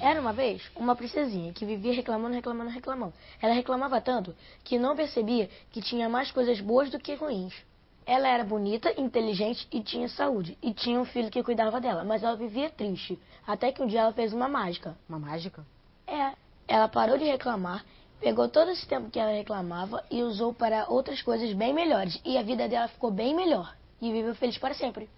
[0.04, 3.14] Era uma vez uma princesinha que vivia reclamando, reclamando, reclamando.
[3.40, 7.54] Ela reclamava tanto que não percebia que tinha mais coisas boas do que ruins.
[8.04, 10.58] Ela era bonita, inteligente e tinha saúde.
[10.62, 13.18] E tinha um filho que cuidava dela, mas ela vivia triste.
[13.46, 14.94] Até que um dia ela fez uma mágica.
[15.08, 15.64] Uma mágica?
[16.06, 16.32] É,
[16.68, 17.82] ela parou de reclamar,
[18.20, 22.20] pegou todo esse tempo que ela reclamava e usou para outras coisas bem melhores.
[22.26, 23.74] E a vida dela ficou bem melhor.
[24.02, 25.08] E viveu feliz para sempre.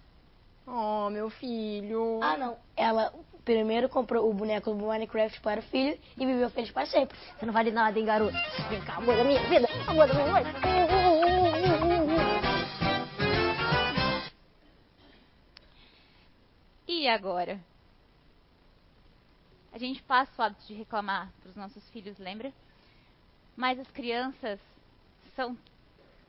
[0.65, 2.19] Oh, meu filho.
[2.21, 2.57] Ah, não.
[2.75, 3.13] Ela
[3.47, 7.17] primeiro comprou o boneco do Minecraft para o filho e viveu feliz para sempre.
[7.17, 8.35] Você não vale nada, hein, garoto?
[8.69, 10.49] Vem cá, amor da minha vida, amor da minha noite.
[16.85, 17.57] E agora?
[19.71, 22.51] A gente passa o hábito de reclamar para os nossos filhos, lembra?
[23.55, 24.59] Mas as crianças
[25.37, 25.57] são.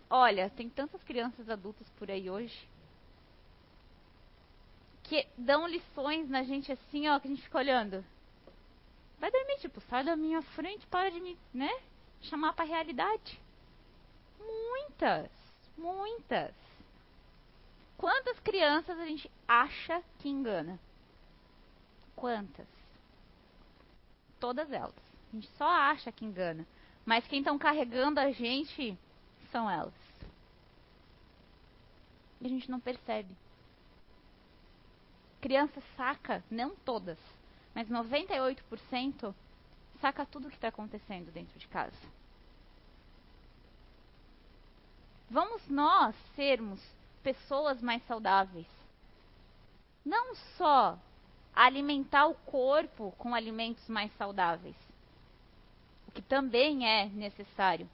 [0.09, 2.57] Olha, tem tantas crianças adultas por aí hoje
[5.09, 8.05] que dão lições na gente assim, ó, que a gente fica olhando.
[9.19, 11.71] Vai dormir, tipo, sai da minha frente, para de me, né?
[12.23, 13.41] Chamar pra realidade.
[14.39, 15.31] Muitas,
[15.77, 16.55] muitas.
[17.97, 20.79] Quantas crianças a gente acha que engana?
[22.15, 22.69] Quantas?
[24.39, 24.95] Todas elas.
[25.33, 26.67] A gente só acha que engana.
[27.05, 28.97] Mas quem estão carregando a gente
[29.51, 29.95] são elas.
[32.41, 33.35] E a gente não percebe.
[35.41, 37.19] Criança saca, não todas,
[37.75, 39.35] mas 98%
[40.01, 41.97] saca tudo o que está acontecendo dentro de casa.
[45.31, 46.81] Vamos nós sermos
[47.23, 48.67] pessoas mais saudáveis.
[50.05, 50.99] Não só
[51.55, 54.77] alimentar o corpo com alimentos mais saudáveis,
[56.07, 57.89] o que também é necessário.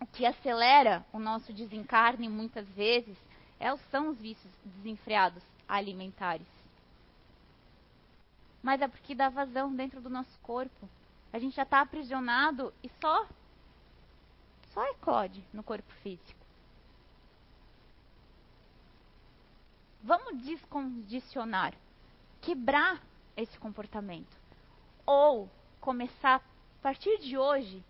[0.00, 3.16] O que acelera o nosso desencarne muitas vezes
[3.60, 6.46] é, são os vícios desenfreados alimentares.
[8.64, 10.88] Mas é porque dá vazão dentro do nosso corpo.
[11.30, 13.28] A gente já está aprisionado e só
[14.72, 16.40] só eclode no corpo físico.
[20.02, 21.74] Vamos descondicionar,
[22.40, 23.02] quebrar
[23.36, 24.34] esse comportamento.
[25.04, 27.84] Ou começar, a partir de hoje,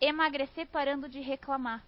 [0.00, 1.84] emagrecer parando de reclamar.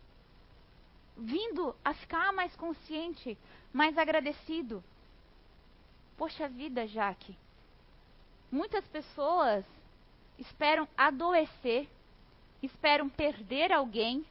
[1.16, 3.38] Vindo a ficar mais consciente,
[3.72, 4.82] mais agradecido.
[6.16, 7.45] Poxa vida, Jaque.
[8.50, 9.64] Muitas pessoas
[10.38, 11.88] esperam adoecer,
[12.62, 14.24] esperam perder alguém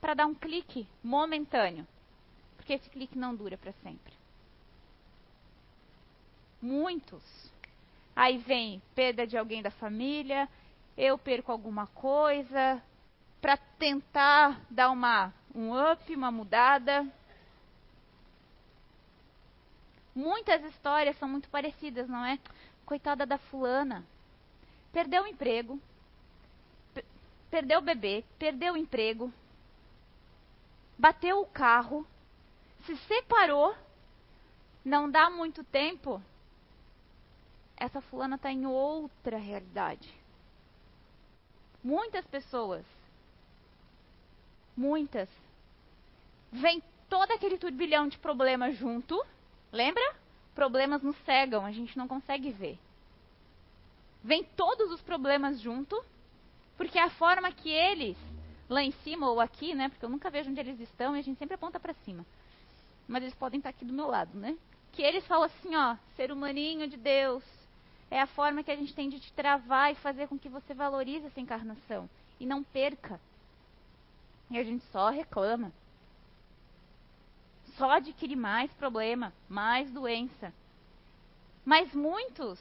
[0.00, 1.86] para dar um clique momentâneo.
[2.56, 4.12] Porque esse clique não dura para sempre.
[6.60, 7.22] Muitos.
[8.16, 10.48] Aí vem perda de alguém da família,
[10.96, 12.82] eu perco alguma coisa,
[13.40, 17.06] para tentar dar uma, um up, uma mudada.
[20.14, 22.38] Muitas histórias são muito parecidas, não é?
[22.86, 24.04] Coitada da fulana.
[24.92, 25.80] Perdeu o emprego,
[27.50, 29.32] perdeu o bebê, perdeu o emprego,
[30.98, 32.06] bateu o carro,
[32.86, 33.76] se separou,
[34.84, 36.22] não dá muito tempo,
[37.76, 40.12] essa fulana está em outra realidade.
[41.82, 42.84] Muitas pessoas,
[44.76, 45.28] muitas,
[46.52, 49.24] vem todo aquele turbilhão de problemas junto,
[49.72, 50.23] lembra?
[50.54, 52.78] Problemas nos cegam, a gente não consegue ver.
[54.22, 56.02] Vem todos os problemas junto,
[56.76, 58.16] porque é a forma que eles,
[58.68, 59.88] lá em cima ou aqui, né?
[59.88, 62.24] Porque eu nunca vejo onde eles estão e a gente sempre aponta para cima.
[63.06, 64.56] Mas eles podem estar aqui do meu lado, né?
[64.94, 67.42] que eles falam assim, ó, ser humaninho de Deus,
[68.10, 70.72] é a forma que a gente tem de te travar e fazer com que você
[70.72, 73.20] valorize essa encarnação e não perca.
[74.50, 75.72] E a gente só reclama.
[77.76, 80.52] Só adquire mais problema, mais doença.
[81.64, 82.60] Mas muitos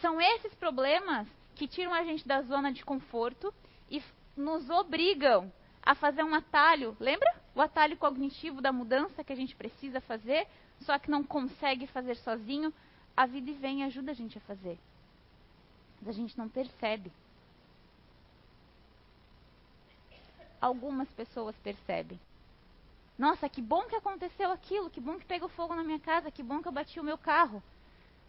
[0.00, 3.54] são esses problemas que tiram a gente da zona de conforto
[3.90, 4.02] e
[4.36, 6.96] nos obrigam a fazer um atalho.
[6.98, 7.30] Lembra?
[7.54, 10.48] O atalho cognitivo da mudança que a gente precisa fazer,
[10.80, 12.72] só que não consegue fazer sozinho.
[13.16, 14.78] A vida vem e ajuda a gente a fazer.
[16.00, 17.12] Mas a gente não percebe.
[20.60, 22.18] Algumas pessoas percebem.
[23.22, 26.42] Nossa, que bom que aconteceu aquilo, que bom que pegou fogo na minha casa, que
[26.42, 27.62] bom que eu bati o meu carro.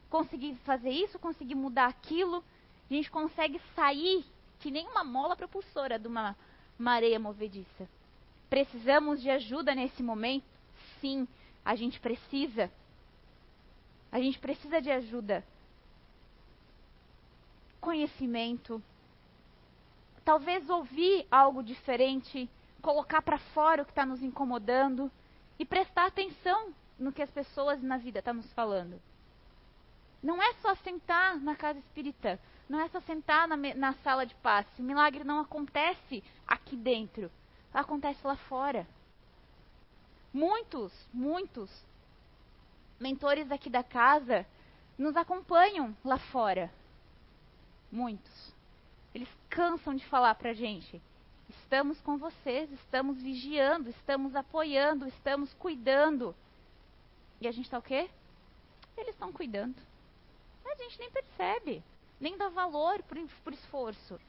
[0.07, 2.43] Consegui fazer isso, consegui mudar aquilo.
[2.91, 4.23] A gente consegue sair
[4.59, 6.35] que nem uma mola propulsora de uma
[6.77, 7.89] mareia movediça.
[8.51, 10.45] Precisamos de ajuda nesse momento?
[11.01, 11.27] Sim,
[11.65, 12.71] a gente precisa.
[14.11, 15.43] A gente precisa de ajuda.
[17.81, 18.79] Conhecimento.
[20.23, 22.47] Talvez ouvir algo diferente,
[22.83, 25.09] colocar para fora o que está nos incomodando
[25.57, 29.01] e prestar atenção no que as pessoas na vida estão tá nos falando.
[30.21, 34.35] Não é só sentar na casa espírita, não é só sentar na, na sala de
[34.35, 34.81] passe.
[34.81, 37.31] O milagre não acontece aqui dentro,
[37.73, 38.85] acontece lá fora.
[40.33, 41.71] Muitos, muitos
[42.99, 44.45] mentores aqui da casa
[44.97, 46.69] nos acompanham lá fora.
[47.89, 48.53] Muitos.
[49.15, 51.01] Eles cansam de falar pra gente.
[51.73, 56.35] Estamos com vocês, estamos vigiando, estamos apoiando, estamos cuidando.
[57.41, 58.11] E a gente está o quê?
[58.95, 59.75] Eles estão cuidando.
[60.63, 61.83] A gente nem percebe,
[62.21, 64.19] nem dá valor por, por esforço.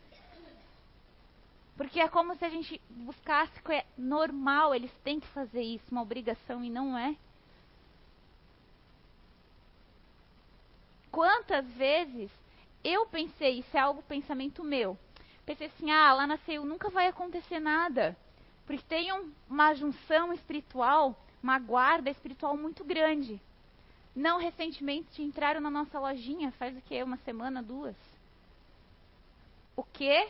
[1.76, 5.84] Porque é como se a gente buscasse que é normal, eles têm que fazer isso,
[5.90, 7.14] uma obrigação, e não é.
[11.10, 12.30] Quantas vezes
[12.82, 14.98] eu pensei, isso é algo pensamento meu,
[15.44, 18.16] pensei assim, ah, lá na CEU nunca vai acontecer nada.
[18.66, 23.40] Porque tem um, uma junção espiritual, uma guarda espiritual muito grande.
[24.14, 27.02] Não recentemente entraram na nossa lojinha, faz o que?
[27.02, 27.96] Uma semana, duas.
[29.76, 30.28] O quê?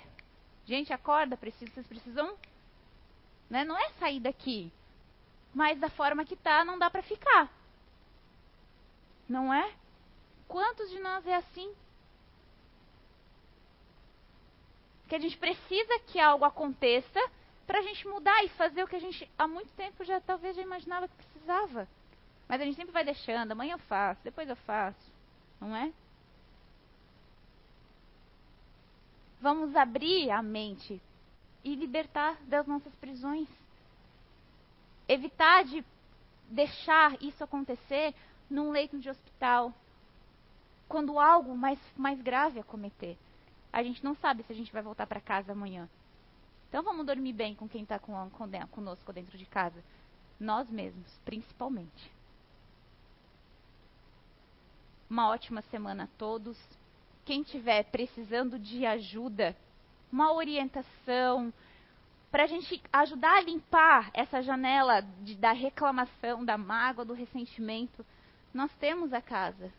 [0.65, 2.35] Gente, acorda, precisa, vocês precisam.
[3.49, 3.65] Né?
[3.65, 4.73] Não é sair daqui.
[5.55, 7.49] Mas da forma que tá, não dá para ficar.
[9.29, 9.73] Não é?
[10.49, 11.73] Quantos de nós é assim?
[15.09, 17.21] Que a gente precisa que algo aconteça
[17.67, 20.57] para a gente mudar e fazer o que a gente há muito tempo já talvez
[20.57, 21.89] já imaginava que precisava.
[22.49, 25.13] Mas a gente sempre vai deixando, amanhã eu faço, depois eu faço,
[25.61, 25.93] não é?
[29.41, 31.01] Vamos abrir a mente
[31.63, 33.49] e libertar das nossas prisões.
[35.09, 35.85] Evitar de
[36.49, 38.15] deixar isso acontecer
[38.49, 39.73] num leito de hospital.
[40.89, 43.17] Quando algo mais, mais grave acometer.
[43.75, 45.89] A gente não sabe se a gente vai voltar para casa amanhã.
[46.69, 49.83] Então vamos dormir bem com quem está com, com, conosco dentro de casa.
[50.39, 52.13] Nós mesmos, principalmente.
[55.11, 56.57] Uma ótima semana a todos
[57.25, 59.57] quem estiver precisando de ajuda,
[60.13, 61.53] uma orientação,
[62.31, 68.07] para a gente ajudar a limpar essa janela de, da reclamação, da mágoa, do ressentimento,
[68.53, 69.73] nós temos a casa.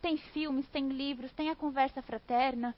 [0.00, 2.74] Tem filmes, tem livros, tem a conversa fraterna.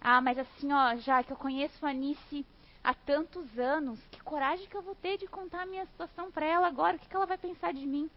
[0.00, 2.44] Ah, mas assim, ó, já que eu conheço a Anice
[2.82, 6.46] há tantos anos, que coragem que eu vou ter de contar a minha situação para
[6.46, 8.10] ela agora, o que, que ela vai pensar de mim?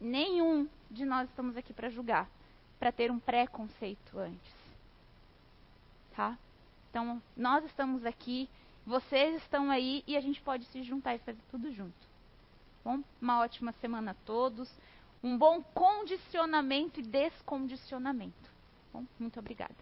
[0.00, 2.28] Nenhum de nós estamos aqui para julgar
[2.78, 4.54] para ter um preconceito antes.
[6.14, 6.36] Tá?
[6.90, 8.48] Então, nós estamos aqui,
[8.86, 12.06] vocês estão aí e a gente pode se juntar e fazer tudo junto.
[12.84, 14.70] Bom, uma ótima semana a todos.
[15.26, 18.48] Um bom condicionamento e descondicionamento.
[18.92, 19.74] Bom, muito obrigada.